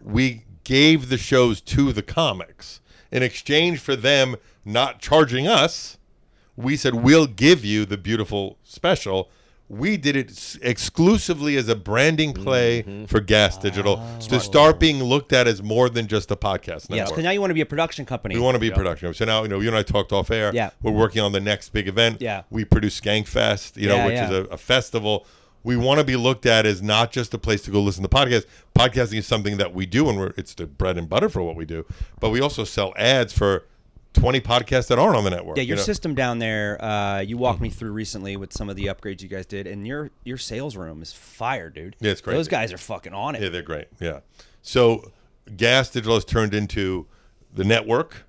[0.01, 2.81] We gave the shows to the comics.
[3.09, 5.97] In exchange for them not charging us,
[6.57, 9.29] we said, we'll give you the beautiful special.
[9.69, 13.05] We did it s- exclusively as a branding play Mm-hmm.
[13.05, 17.09] for Gas Digital to start being looked at as more than just a podcast Yes,
[17.09, 18.35] because now you want to be a production company.
[18.35, 19.07] We want to be a production.
[19.07, 19.17] Company.
[19.17, 20.51] So now, you know, you and I talked off air.
[20.53, 20.71] Yeah.
[20.81, 22.21] We're working on the next big event.
[22.21, 22.43] Yeah.
[22.49, 24.29] We produce Skankfest, you know, Yeah, which yeah.
[24.29, 25.25] is a, a festival.
[25.67, 28.07] We want to be looked at as not just a place to go listen to
[28.07, 28.45] podcasts.
[28.73, 31.57] Podcasting is something that we do, and we're, it's the bread and butter for what
[31.57, 31.85] we do.
[32.21, 33.65] But we also sell ads for
[34.13, 35.57] 20 podcasts that aren't on the network.
[35.57, 35.83] yeah, you your know?
[35.83, 36.81] system down there.
[36.81, 39.85] Uh, you walked me through recently with some of the upgrades you guys did, and
[39.85, 41.97] your your sales room is fire, dude.
[41.99, 42.35] Yeah, it's great.
[42.35, 43.41] Those guys are fucking on it.
[43.41, 43.87] Yeah, they're great.
[43.99, 44.21] Yeah.
[44.61, 45.11] So
[45.57, 47.07] Gas Digital has turned into
[47.53, 48.23] the network,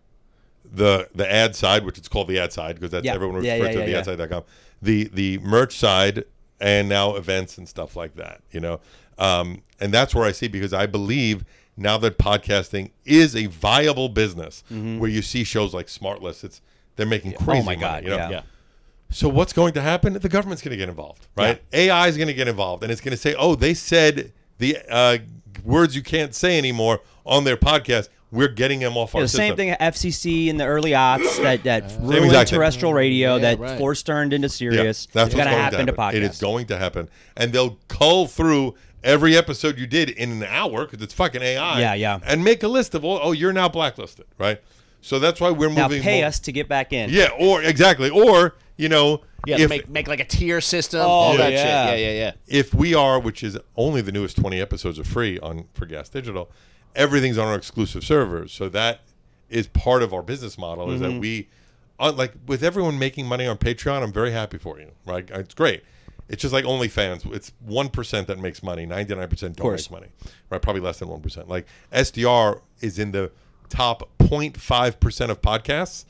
[0.65, 3.15] the the ad side, which it's called the ad side because that's Yeah.
[3.15, 4.43] everyone Yeah, refers yeah, to yeah, the adside.com.
[4.83, 6.25] The the merch side
[6.61, 8.81] and now events and stuff like that, you know.
[9.19, 11.45] Um, and that's where I see because I believe
[11.77, 16.61] now that podcasting is a viable business where you see shows like Smartless, it's
[16.97, 17.51] they're making crazy Mm-hmm.
[17.51, 18.17] Oh my money, god, you know?
[18.17, 18.31] yeah.
[18.31, 18.43] Yeah.
[19.11, 20.13] So what's going to happen?
[20.13, 21.63] The government's going to get involved, right?
[21.73, 24.77] AI is going to get involved, and it's going to say, "Oh, they said the
[24.91, 25.19] uh,
[25.65, 28.09] words you can't say anymore on their podcast.
[28.31, 31.41] We're getting them off Yeah, our the same system." thing FCC in the early aughts
[31.43, 32.59] that that ruined exact thing.
[32.59, 33.79] terrestrial radio Yeah, that right.
[33.79, 35.07] forced turned into Yeah, Sirius.
[35.07, 36.17] that's it's what's gonna going happen to, happen.
[36.17, 36.41] It is podcasts.
[36.41, 41.03] going to happen, and they'll cull through every episode you did in an hour because
[41.03, 41.81] it's fucking AI.
[41.81, 42.19] Yeah, yeah.
[42.27, 44.61] And make a list of, oh, oh, you're now blacklisted, right?
[45.01, 45.75] So that's why we're moving.
[45.77, 46.03] now moving.
[46.03, 47.09] pay more- us to get back in.
[47.11, 51.05] Yeah, or exactly, or you know, Yeah, if make make like a tier system, Oh,
[51.09, 51.87] all that yeah.
[51.91, 52.01] shit.
[52.01, 52.33] Yeah, yeah, yeah.
[52.47, 56.09] if we are, which is only the newest 20 episodes are free on for Gas
[56.09, 56.51] Digital,
[56.95, 58.53] everything's on our exclusive servers.
[58.53, 59.01] So that
[59.49, 61.13] is part of our business model is Mm-hmm.
[61.15, 61.49] that we,
[61.99, 64.91] uh, like with everyone making money on Patreon, I'm very happy for you.
[65.07, 65.29] Right?
[65.31, 65.83] It's great.
[66.29, 67.33] It's just like OnlyFans.
[67.35, 68.85] It's one percent that makes money.
[68.85, 70.09] Ninety nine percent don't make money.
[70.51, 70.61] Right?
[70.61, 71.49] Probably less than one percent.
[71.49, 73.31] Like SDR is in the
[73.71, 76.05] top 0.5 percent of podcasts,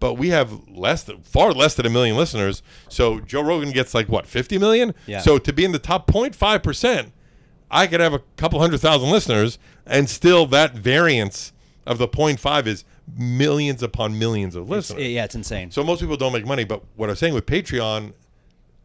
[0.00, 2.62] but we have less than far less than a million listeners.
[2.88, 4.92] So Joe Rogan gets like what 50 million.
[5.06, 5.20] Yeah.
[5.20, 7.12] So to be in the top 0.5 percent,
[7.70, 11.52] I could have a couple hundred thousand listeners, and still that variance
[11.86, 12.84] of the 0.5 is
[13.16, 15.02] millions upon millions of listeners.
[15.06, 15.70] yeah, it's insane.
[15.70, 18.12] So most people don't make money, but what I'm saying with Patreon,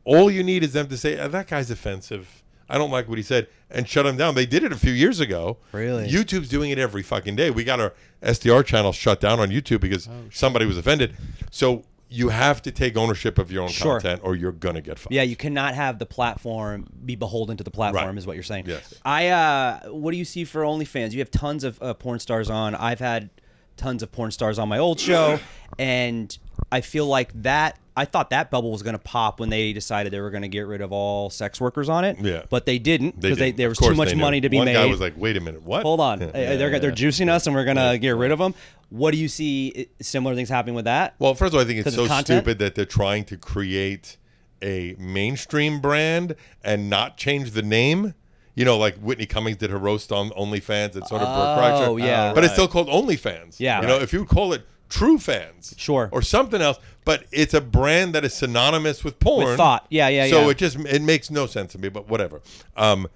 [0.03, 2.43] all you need is them to say, "Ah, "That guy's offensive.
[2.69, 4.33] I don't like what he said," and shut him down.
[4.35, 5.57] They did it a few years ago.
[5.71, 6.07] Really?
[6.07, 7.51] YouTube's doing it every fucking day.
[7.51, 11.15] We got our SDR channel shut down on YouTube because somebody was offended.
[11.51, 11.83] So
[12.15, 13.99] you have to take ownership of your own Sure.
[13.99, 15.13] content, or you're gonna get fucked.
[15.13, 18.17] Yeah, you cannot have the platform be beholden to the platform, Right.
[18.17, 18.65] is what you're saying.
[18.67, 18.93] Yes.
[19.03, 19.27] I.
[19.29, 21.11] Uh, what do you see for OnlyFans?
[21.11, 22.73] You have tons of uh, porn stars on.
[22.75, 23.29] I've had
[23.77, 25.39] tons of porn stars on my old show,
[25.77, 26.37] and
[26.71, 27.77] I feel like that.
[27.97, 30.49] I thought that bubble was going to pop when they decided they were going to
[30.49, 32.17] get rid of all sex workers on it.
[32.19, 32.43] Yeah.
[32.49, 34.73] But they didn't because they, there was too much money to be One made.
[34.73, 35.83] guy was like, "Wait a minute, what?
[35.83, 36.55] Hold on, Yeah.
[36.57, 38.53] They're they're juicing us, and we're gonna get rid of them.
[38.89, 39.87] What do you see?
[40.01, 41.15] Similar things happening with that?
[41.19, 42.25] Well, first of all, I think it's 'Cause so content?
[42.27, 44.17] stupid that they're trying to create
[44.61, 48.13] a mainstream brand and not change the name.
[48.55, 51.87] You know, like Whitney Cummings did her roast on OnlyFans and sort of Brooke Reicher.
[51.87, 52.33] Oh, yeah.
[52.33, 53.59] But it's still called OnlyFans.
[53.59, 53.81] Yeah.
[53.81, 55.73] You know, if you would call it True Fans.
[55.77, 56.07] Sure.
[56.13, 59.45] Or something else, but it's a brand that is synonymous with porn.
[59.47, 59.85] With thought.
[59.89, 60.49] Yeah, yeah, So yeah.
[60.49, 62.41] it just it makes no sense to me, but whatever.
[62.75, 63.07] Um,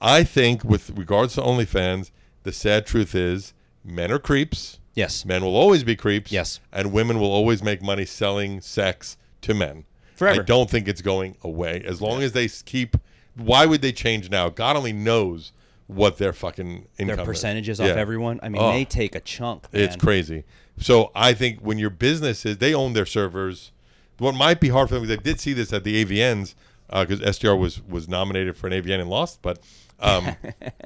[0.00, 2.10] I think with regards to OnlyFans,
[2.44, 3.52] the sad truth is
[3.84, 4.78] men are creeps.
[4.94, 5.24] Yes.
[5.24, 6.30] Men will always be creeps.
[6.32, 6.60] Yes.
[6.72, 9.84] And women will always make money selling sex to men.
[10.14, 10.42] Forever.
[10.42, 11.82] I don't think it's going away.
[11.86, 12.96] As long as they keep
[13.34, 14.50] why would they change now?
[14.50, 15.52] God only knows
[15.86, 17.26] what their fucking income Their is.
[17.26, 17.90] percentages Yeah.
[17.92, 18.38] off everyone.
[18.42, 18.70] I mean, Oh.
[18.72, 19.66] they take a chunk.
[19.72, 20.44] It's crazy.
[20.78, 23.72] So I think when your business is, they own their servers.
[24.18, 26.54] What might be hard for them, because I did see this at the AVNs,
[26.88, 29.58] because SDR was was nominated for an AVN and lost, but
[30.00, 30.36] um,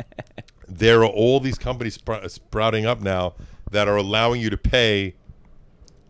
[0.69, 3.35] there are all these companies spr- sprouting up now
[3.71, 5.15] that are allowing you to pay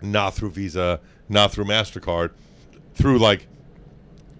[0.02, 2.30] not through Visa, not through Mastercard,
[2.94, 3.46] through like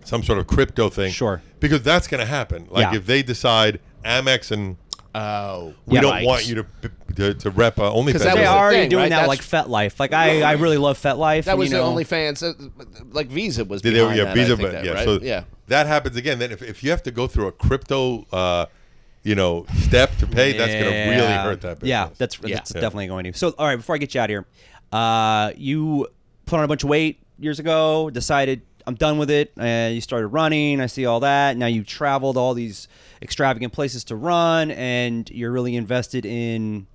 [0.05, 1.11] some sort of crypto thing.
[1.11, 1.43] Sure.
[1.61, 2.67] Because that's going to happen.
[2.71, 2.99] Like Yeah.
[2.99, 4.77] if they decide Amex and
[5.19, 6.01] Oh, we Yeah.
[6.03, 6.27] don't right.
[6.27, 6.67] want you to
[7.15, 8.19] to, to rep uh, OnlyFans.
[8.19, 9.09] that They are already thing, doing right?
[9.09, 9.99] that like FetLife.
[9.99, 11.45] Like I, I really love FetLife.
[11.45, 12.43] That was you know, the OnlyFans.
[12.43, 15.05] Uh, like Visa was Did they, yeah, that, Visa, I think but that, yeah, right?
[15.05, 15.45] so yeah.
[15.69, 16.39] that happens again.
[16.39, 18.67] Then if, if you have to go through a crypto, uh,
[19.23, 21.89] you know, step to pay, that's going to really hurt that business.
[21.89, 22.57] Yeah, that's Yeah.
[22.57, 22.81] that's Yeah.
[22.83, 23.33] definitely going to.
[23.33, 24.47] So, all right, before I get you out of here,
[24.93, 26.09] uh, you
[26.45, 28.11] put on a bunch of weight years ago.
[28.11, 29.53] Decided I'm done with it.
[29.59, 30.83] Uh, you started running.
[30.83, 31.57] I see all that.
[31.57, 32.89] Now you traveled all these
[33.23, 36.87] extravagant places to run, and you're really invested in.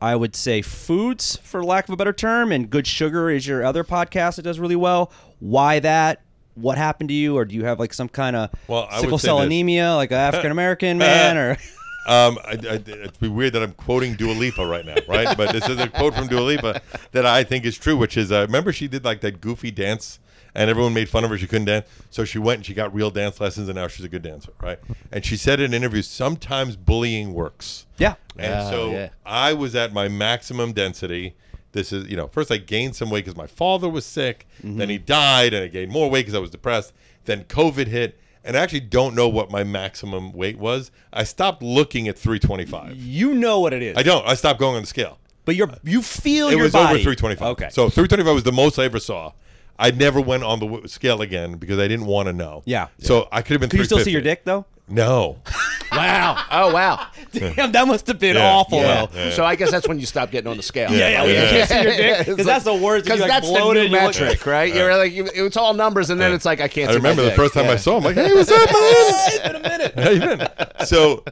[0.00, 3.64] I would say foods, for lack of a better term, and Good Sugar is your
[3.64, 5.10] other podcast that does really well.
[5.40, 6.22] Why that?
[6.54, 9.18] What happened to you, or do you have like some kind of Well, I sickle
[9.18, 11.56] cell anemia, like an African American man, or
[12.08, 15.36] Um, I, I, it'd be weird that I'm quoting Dua Lipa right now, right?
[15.36, 16.80] But this is a quote from Dua Lipa
[17.12, 20.18] that I think is true, which is, uh, remember she did like that goofy dance
[20.54, 21.38] and everyone made fun of her.
[21.38, 21.86] She couldn't dance.
[22.10, 24.52] So she went and she got real dance lessons and now she's a good dancer,
[24.62, 24.78] right?
[25.12, 27.86] And she said in interviews, sometimes bullying works.
[27.98, 29.08] yeah, And Oh, so yeah.
[29.26, 31.34] I was at my maximum density.
[31.72, 34.46] This is, you know, first I gained some weight because my father was sick.
[34.62, 34.78] Mm-hmm.
[34.78, 36.94] Then he died, and I gained more weight because I was depressed.
[37.26, 40.90] Then COVID hit, and I actually don't know what my maximum weight was.
[41.12, 42.96] I stopped looking at 325.
[42.96, 43.98] you know what it is.
[43.98, 44.26] I don't.
[44.26, 45.18] I stopped going on the scale.
[45.44, 46.86] But you're you feel It was body.
[46.86, 47.48] over 325.
[47.52, 47.68] Okay.
[47.70, 49.32] So 325 was the most I ever saw.
[49.78, 52.62] I never went on the w- scale again because I didn't want to know.
[52.64, 52.88] Yeah.
[52.98, 53.70] So I could have been.
[53.70, 54.64] Can you still see your dick though?
[54.88, 55.38] No.
[55.90, 56.44] Wow.
[56.50, 57.06] Oh wow.
[57.32, 58.44] Damn, that must have been Yeah.
[58.52, 59.06] awful Yeah.
[59.06, 59.30] though.
[59.30, 60.90] So I guess that's when you stop getting on the scale.
[60.92, 61.42] Yeah, yeah, Yeah.
[61.44, 63.06] you can't see your dick because that's the worst.
[63.06, 64.72] Because You, like, that's the bloated, new you look- metric, right?
[64.72, 66.90] You're like, you, it's all numbers, and then it's like I can't.
[66.90, 67.36] I see my remember the dick.
[67.38, 67.72] first time Yeah.
[67.72, 68.66] I saw him, like, hey, what's up, man?
[68.74, 69.94] it's been a minute.
[69.98, 70.86] How you been?
[70.86, 71.24] So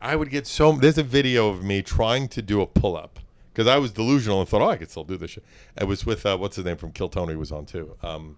[0.00, 0.72] I would get so.
[0.72, 3.20] There's a video of me trying to do a pull up
[3.54, 5.44] because I was delusional and thought, oh, I could still do this shit.
[5.80, 7.96] It was with uh, what's his name from Kill Tony was on too.
[8.02, 8.36] Um,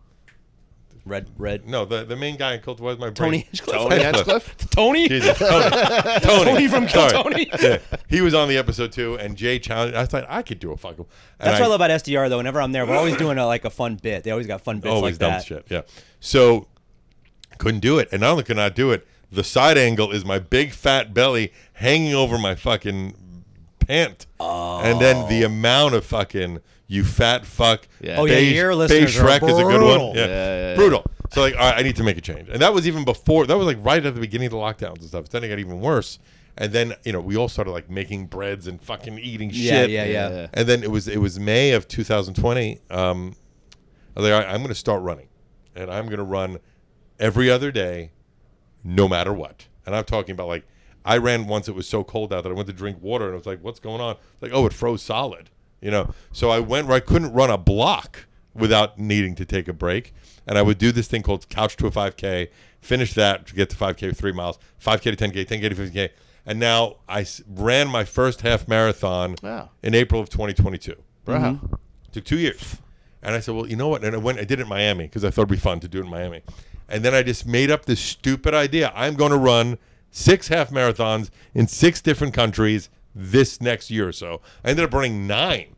[1.06, 1.68] Red, red.
[1.68, 3.14] no, the the main guy in Kill was my brain.
[3.14, 3.78] Tony Hinchcliffe.
[3.88, 4.56] Tony Hinchcliffe?
[4.70, 5.08] Tony.
[5.08, 5.70] Jesus, Tony.
[6.20, 6.44] Tony.
[6.44, 7.22] Tony from Kill Sorry.
[7.22, 7.50] Tony.
[7.62, 7.78] Yeah.
[8.08, 9.94] He was on the episode too, and Jay challenged.
[9.96, 11.06] I thought I could do a fucking.
[11.38, 12.38] and That's what I love about SDR though.
[12.38, 14.24] Whenever I'm there, we're always doing a, like a fun bit.
[14.24, 15.44] They always got fun bits always like dumb that.
[15.44, 15.66] shit.
[15.70, 15.82] Yeah.
[16.18, 16.66] So
[17.58, 20.40] couldn't do it, and not only could not do it, the side angle is my
[20.40, 23.14] big fat belly hanging over my fucking
[23.87, 27.87] pant, and then the amount of fucking you fat fuck.
[28.01, 28.16] Yeah.
[28.18, 30.16] Oh, yeah, beige, your beige listeners Shrek is a good one.
[30.16, 31.05] Yeah, Yeah, yeah, brutal.
[31.32, 33.47] So like, all right, I need to make a change, and that was even before.
[33.47, 35.28] That was like right at the beginning of the lockdowns and stuff.
[35.28, 36.18] Then it got even worse.
[36.59, 39.91] And then you know we all started like making breads and fucking eating shit.
[39.91, 40.28] yeah, yeah.
[40.30, 40.47] Yeah.
[40.55, 42.80] And then it was it was May of 2020.
[42.91, 43.34] Um,
[44.16, 45.28] I was like, all right, I'm going to start running,
[45.74, 46.59] and I'm going to run
[47.18, 48.12] every other day,
[48.82, 49.66] no matter what.
[49.84, 50.66] And I'm talking about like
[51.07, 51.68] I ran once.
[51.68, 53.61] It was so cold out that I went to drink water, and I was like,
[53.62, 54.16] what's going on?
[54.40, 55.48] Like, oh, it froze solid.
[55.80, 56.12] You know.
[56.32, 60.12] So I went where I couldn't run a block without needing to take a break,
[60.46, 62.48] and I would do this thing called couch to a 5K.
[62.80, 66.11] Finish that to get to 5K, three miles, 5K to 10K, 10K to 15K.
[66.46, 69.70] And now I s- ran my first half marathon Wow.
[69.82, 70.94] in April of 2022.
[71.24, 71.36] Bro.
[71.38, 71.74] Mm-hmm.
[72.12, 72.76] Took two years.
[73.22, 74.04] And I said, well, you know what?
[74.04, 75.88] And I went, I did it in Miami because I thought it'd be fun to
[75.88, 76.42] do it in Miami.
[76.88, 78.92] And then I just made up this stupid idea.
[78.94, 79.78] I'm going to run
[80.11, 84.40] six half marathons in six different countries this next year or so.
[84.64, 85.74] I ended up running nine.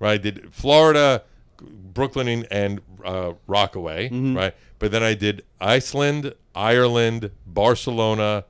[0.00, 0.12] Right?
[0.12, 1.22] I did Florida,
[1.60, 4.10] Brooklyn, and- and uh, Rockaway.
[4.10, 4.54] Right?
[4.78, 8.44] But then I did Iceland, Ireland, Barcelona,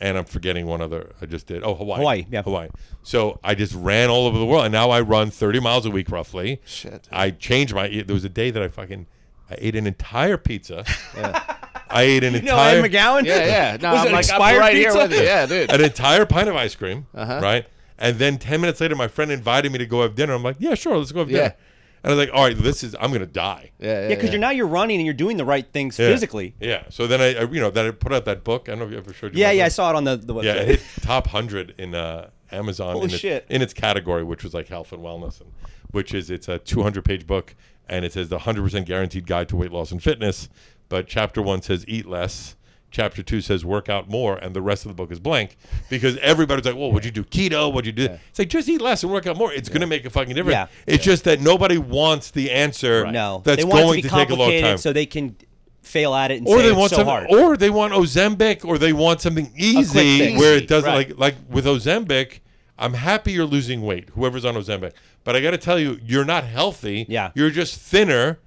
[0.00, 1.12] and I'm forgetting one other.
[1.22, 1.62] I just did.
[1.64, 1.98] Oh, Hawaii.
[1.98, 2.42] Hawaii, yeah.
[2.42, 2.68] Hawaii.
[3.02, 5.90] So I just ran all over the world, and now I run 30 miles a
[5.90, 6.60] week roughly.
[6.64, 7.08] Shit.
[7.10, 7.88] I changed my.
[7.88, 9.06] There was a day that I fucking
[9.50, 10.84] I ate an entire pizza.
[11.90, 13.24] I ate an You know entire Ed McGowan?
[13.24, 13.76] Yeah, yeah.
[13.80, 14.92] No, Was I'm it like I'm expired right pizza?
[14.98, 15.24] here with you.
[15.24, 15.70] Yeah, dude.
[15.72, 17.40] an entire pint of ice cream, Uh-huh.
[17.42, 17.66] right?
[17.98, 20.32] And then 10 minutes later, my friend invited me to go have dinner.
[20.34, 21.38] I'm like, yeah, sure, let's go have Yeah.
[21.38, 21.54] dinner.
[22.02, 23.70] and I was like, all right, this is I'm gonna die.
[23.78, 24.02] Yeah, yeah.
[24.02, 26.08] Yeah, because you're now you're running and you're doing the right things Yeah.
[26.08, 26.54] physically.
[26.60, 26.82] Yeah.
[26.90, 28.68] So then I, I, you know, then I put out that book.
[28.68, 29.40] I don't know if you ever showed you.
[29.40, 29.72] Yeah, my yeah, I book.
[29.72, 30.44] saw it on the, the website.
[30.44, 33.46] Yeah, it hit top hundred in uh, Amazon Holy in, its, shit.
[33.48, 35.50] in its category, which was like health and wellness, and
[35.92, 37.54] which is it's a 200 page book,
[37.88, 40.48] and it says the 100 percent guaranteed guide to weight loss and fitness.
[40.88, 42.56] But chapter one says eat less.
[42.90, 45.56] Chapter two says work out more, and the rest of the book is blank
[45.90, 47.72] because everybody's like, "Well, would you do keto?
[47.74, 49.52] Would you do?" It's like just eat less and work out more.
[49.52, 50.54] It's going to make a fucking difference.
[50.54, 50.66] Yeah.
[50.86, 53.10] It's just that nobody wants the answer.
[53.10, 54.78] no, that's they want going it to to, be take a long complicated time.
[54.78, 55.36] so they can
[55.82, 57.26] fail at it and or say they it's want so some, hard.
[57.30, 61.08] or they want Ozempic, or they want something easy where it doesn't right.
[61.08, 62.40] like like with Ozempic.
[62.78, 64.92] I'm happy you're losing weight, whoever's on Ozempic,
[65.24, 67.06] but I got to tell you, you're not healthy.
[67.08, 67.30] Yeah.
[67.34, 68.38] you're just thinner.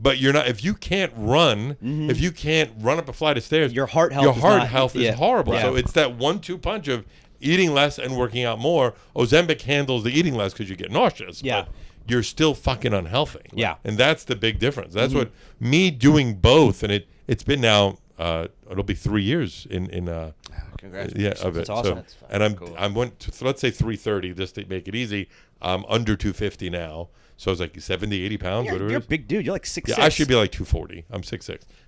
[0.00, 0.48] But you're not.
[0.48, 3.76] If you can't run, if you can't run up a flight of stairs, Mm-hmm.
[3.76, 5.10] Your heart health your is heart not- health yeah.
[5.12, 5.54] is horrible.
[5.54, 5.62] Yeah.
[5.62, 7.04] So it's that one-two punch of
[7.40, 8.94] eating less and working out more.
[9.14, 11.42] Ozempic handles the eating less because you get nauseous.
[11.42, 11.62] Yeah.
[11.62, 11.68] but
[12.06, 13.40] you're still fucking unhealthy.
[13.54, 13.76] Yeah.
[13.84, 14.94] and that's the big difference.
[14.94, 15.18] That's Mm-hmm.
[15.20, 15.30] what
[15.60, 17.98] me doing both, and it it's been now.
[18.18, 20.32] Uh, it'll be three years in in uh,
[20.78, 21.40] Congratulations.
[21.40, 21.70] yeah of it.
[21.70, 22.04] Awesome.
[22.06, 25.28] So, and I'm I'm went to, so let's say 330 just to make it easy.
[25.62, 28.66] I'm under 250 now, so it's like 70, 80 pounds.
[28.66, 29.44] You're, whatever you're a big dude.
[29.44, 29.90] You're like six.
[29.90, 31.04] Yeah, I should be like 240.
[31.10, 31.46] I'm 6'6".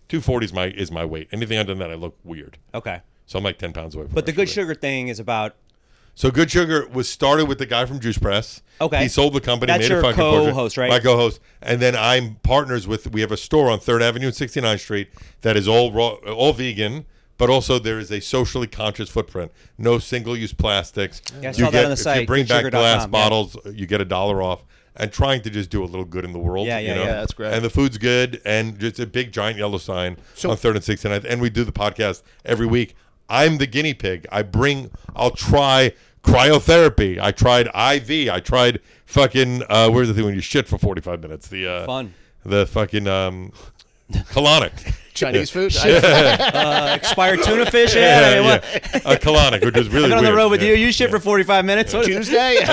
[0.08, 1.28] 240 is my is my weight.
[1.32, 2.58] Anything under that, I look weird.
[2.74, 4.14] Okay, So I'm like 10 pounds away from.
[4.14, 5.56] but the good sugar thing is about
[6.14, 8.62] So Good Sugar was started with the guy from Juice Press.
[8.80, 9.02] Okay.
[9.02, 9.70] He sold the company.
[9.70, 10.88] That's made your a fucking co-host, right?
[10.88, 13.12] My co-host, and then I'm partners with.
[13.12, 15.08] We have a store on Third Avenue and 69th Street
[15.42, 17.04] that is all raw, all vegan,
[17.36, 19.52] but also there is a socially conscious footprint.
[19.76, 21.20] No single-use plastics.
[21.40, 23.06] Yeah, I saw that on the if site, you bring back glass yeah.
[23.08, 24.64] bottles, you get a dollar off.
[24.98, 26.66] And trying to just do a little good in the world.
[26.66, 27.02] Yeah, you yeah, know?
[27.04, 27.52] yeah, that's great.
[27.52, 30.84] And the food's good, and just a big giant yellow sign So- on Third and
[30.84, 31.24] 69th.
[31.28, 32.96] And we do the podcast every week.
[33.28, 34.26] I'm the guinea pig.
[34.32, 34.90] I bring.
[35.14, 35.92] I'll try
[36.22, 37.20] cryotherapy.
[37.20, 38.30] I tried IV.
[38.30, 39.62] I tried fucking.
[39.68, 41.48] Uh, where's the thing when you shit for 45 minutes?
[41.48, 42.14] The uh, Fun.
[42.44, 43.52] The fucking um,
[44.12, 44.94] colonic.
[45.16, 45.74] Chinese food.
[45.84, 47.94] uh, expired tuna fish.
[47.96, 48.64] Yeah, I mean, what?
[49.04, 50.36] a colonic, which is really I've been on the weird.
[50.36, 50.68] road with Yeah.
[50.70, 50.74] you.
[50.86, 51.92] You shit for 45 minutes.
[51.92, 52.58] What- Tuesday.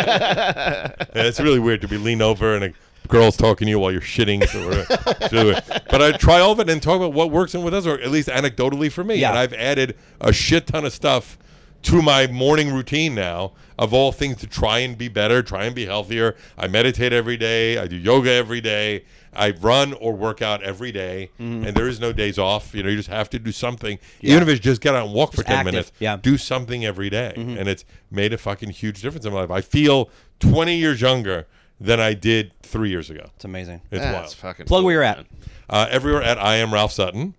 [0.00, 2.72] Yeah, it's really weird to be lean over and a
[3.08, 4.42] girl's talking to you while you're shitting.
[4.42, 5.62] It's really weird.
[5.90, 8.00] but I try all of it and talk about what works and what doesn't, or
[8.00, 9.16] at least anecdotally for me.
[9.16, 9.30] Yeah.
[9.30, 11.38] And I've added a shit ton of stuff
[11.82, 15.74] to my morning routine now of all things to try and be better, try and
[15.74, 16.36] be healthier.
[16.58, 17.78] I meditate every day.
[17.78, 19.04] I do yoga every day.
[19.32, 21.66] I run or work out every day, Mm-hmm.
[21.66, 22.74] and there is no days off.
[22.74, 25.14] You know, you just have to do something, even if it's just get out and
[25.14, 25.92] walk for ten active, minutes.
[25.98, 26.14] yeah.
[26.14, 26.20] Mm-hmm.
[26.22, 27.32] do something every day.
[27.36, 29.50] and it's made a fucking huge difference in my life.
[29.50, 30.10] I feel
[30.40, 31.46] twenty years younger
[31.80, 33.30] than I did three years ago.
[33.36, 33.80] It's amazing.
[33.90, 34.34] It's That's wild.
[34.34, 35.24] fucking Plug cool, where you're at.
[35.70, 37.34] Uh, everywhere at I am Ralph Sutton.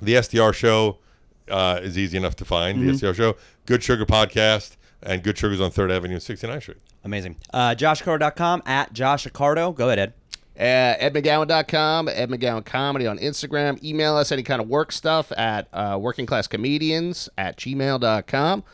[0.00, 0.98] The SDR show
[1.48, 2.78] uh, is easy enough to find.
[2.78, 2.86] Mm-hmm.
[2.96, 3.36] The SDR show,
[3.66, 6.78] Good Sugar podcast, and Good Sugar's on Third Avenue, and 69th Street.
[7.04, 7.36] Amazing.
[7.52, 9.74] Uh, JoshAccardo.com at Josh Accardo.
[9.74, 10.14] Go ahead, Ed.
[10.58, 13.82] Uh, EdMcGowan.com, Ed McGowan Comedy on Instagram.
[13.82, 18.64] Email us any kind of work stuff at uh, workingclasscomedians at gmail.com.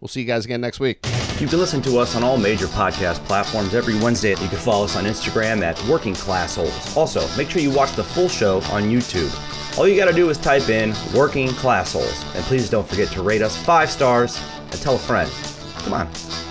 [0.00, 1.04] We'll see you guys again next week.
[1.40, 4.30] You can listen to us on all major podcast platforms every Wednesday.
[4.30, 6.96] You can follow us on Instagram at Working Class Holes.
[6.96, 9.32] Also, make sure you watch the full show on YouTube.
[9.78, 12.24] All you got to do is type in Working Class Holes.
[12.34, 15.30] And please don't forget to rate us five stars and tell a friend.
[15.88, 16.47] Come on.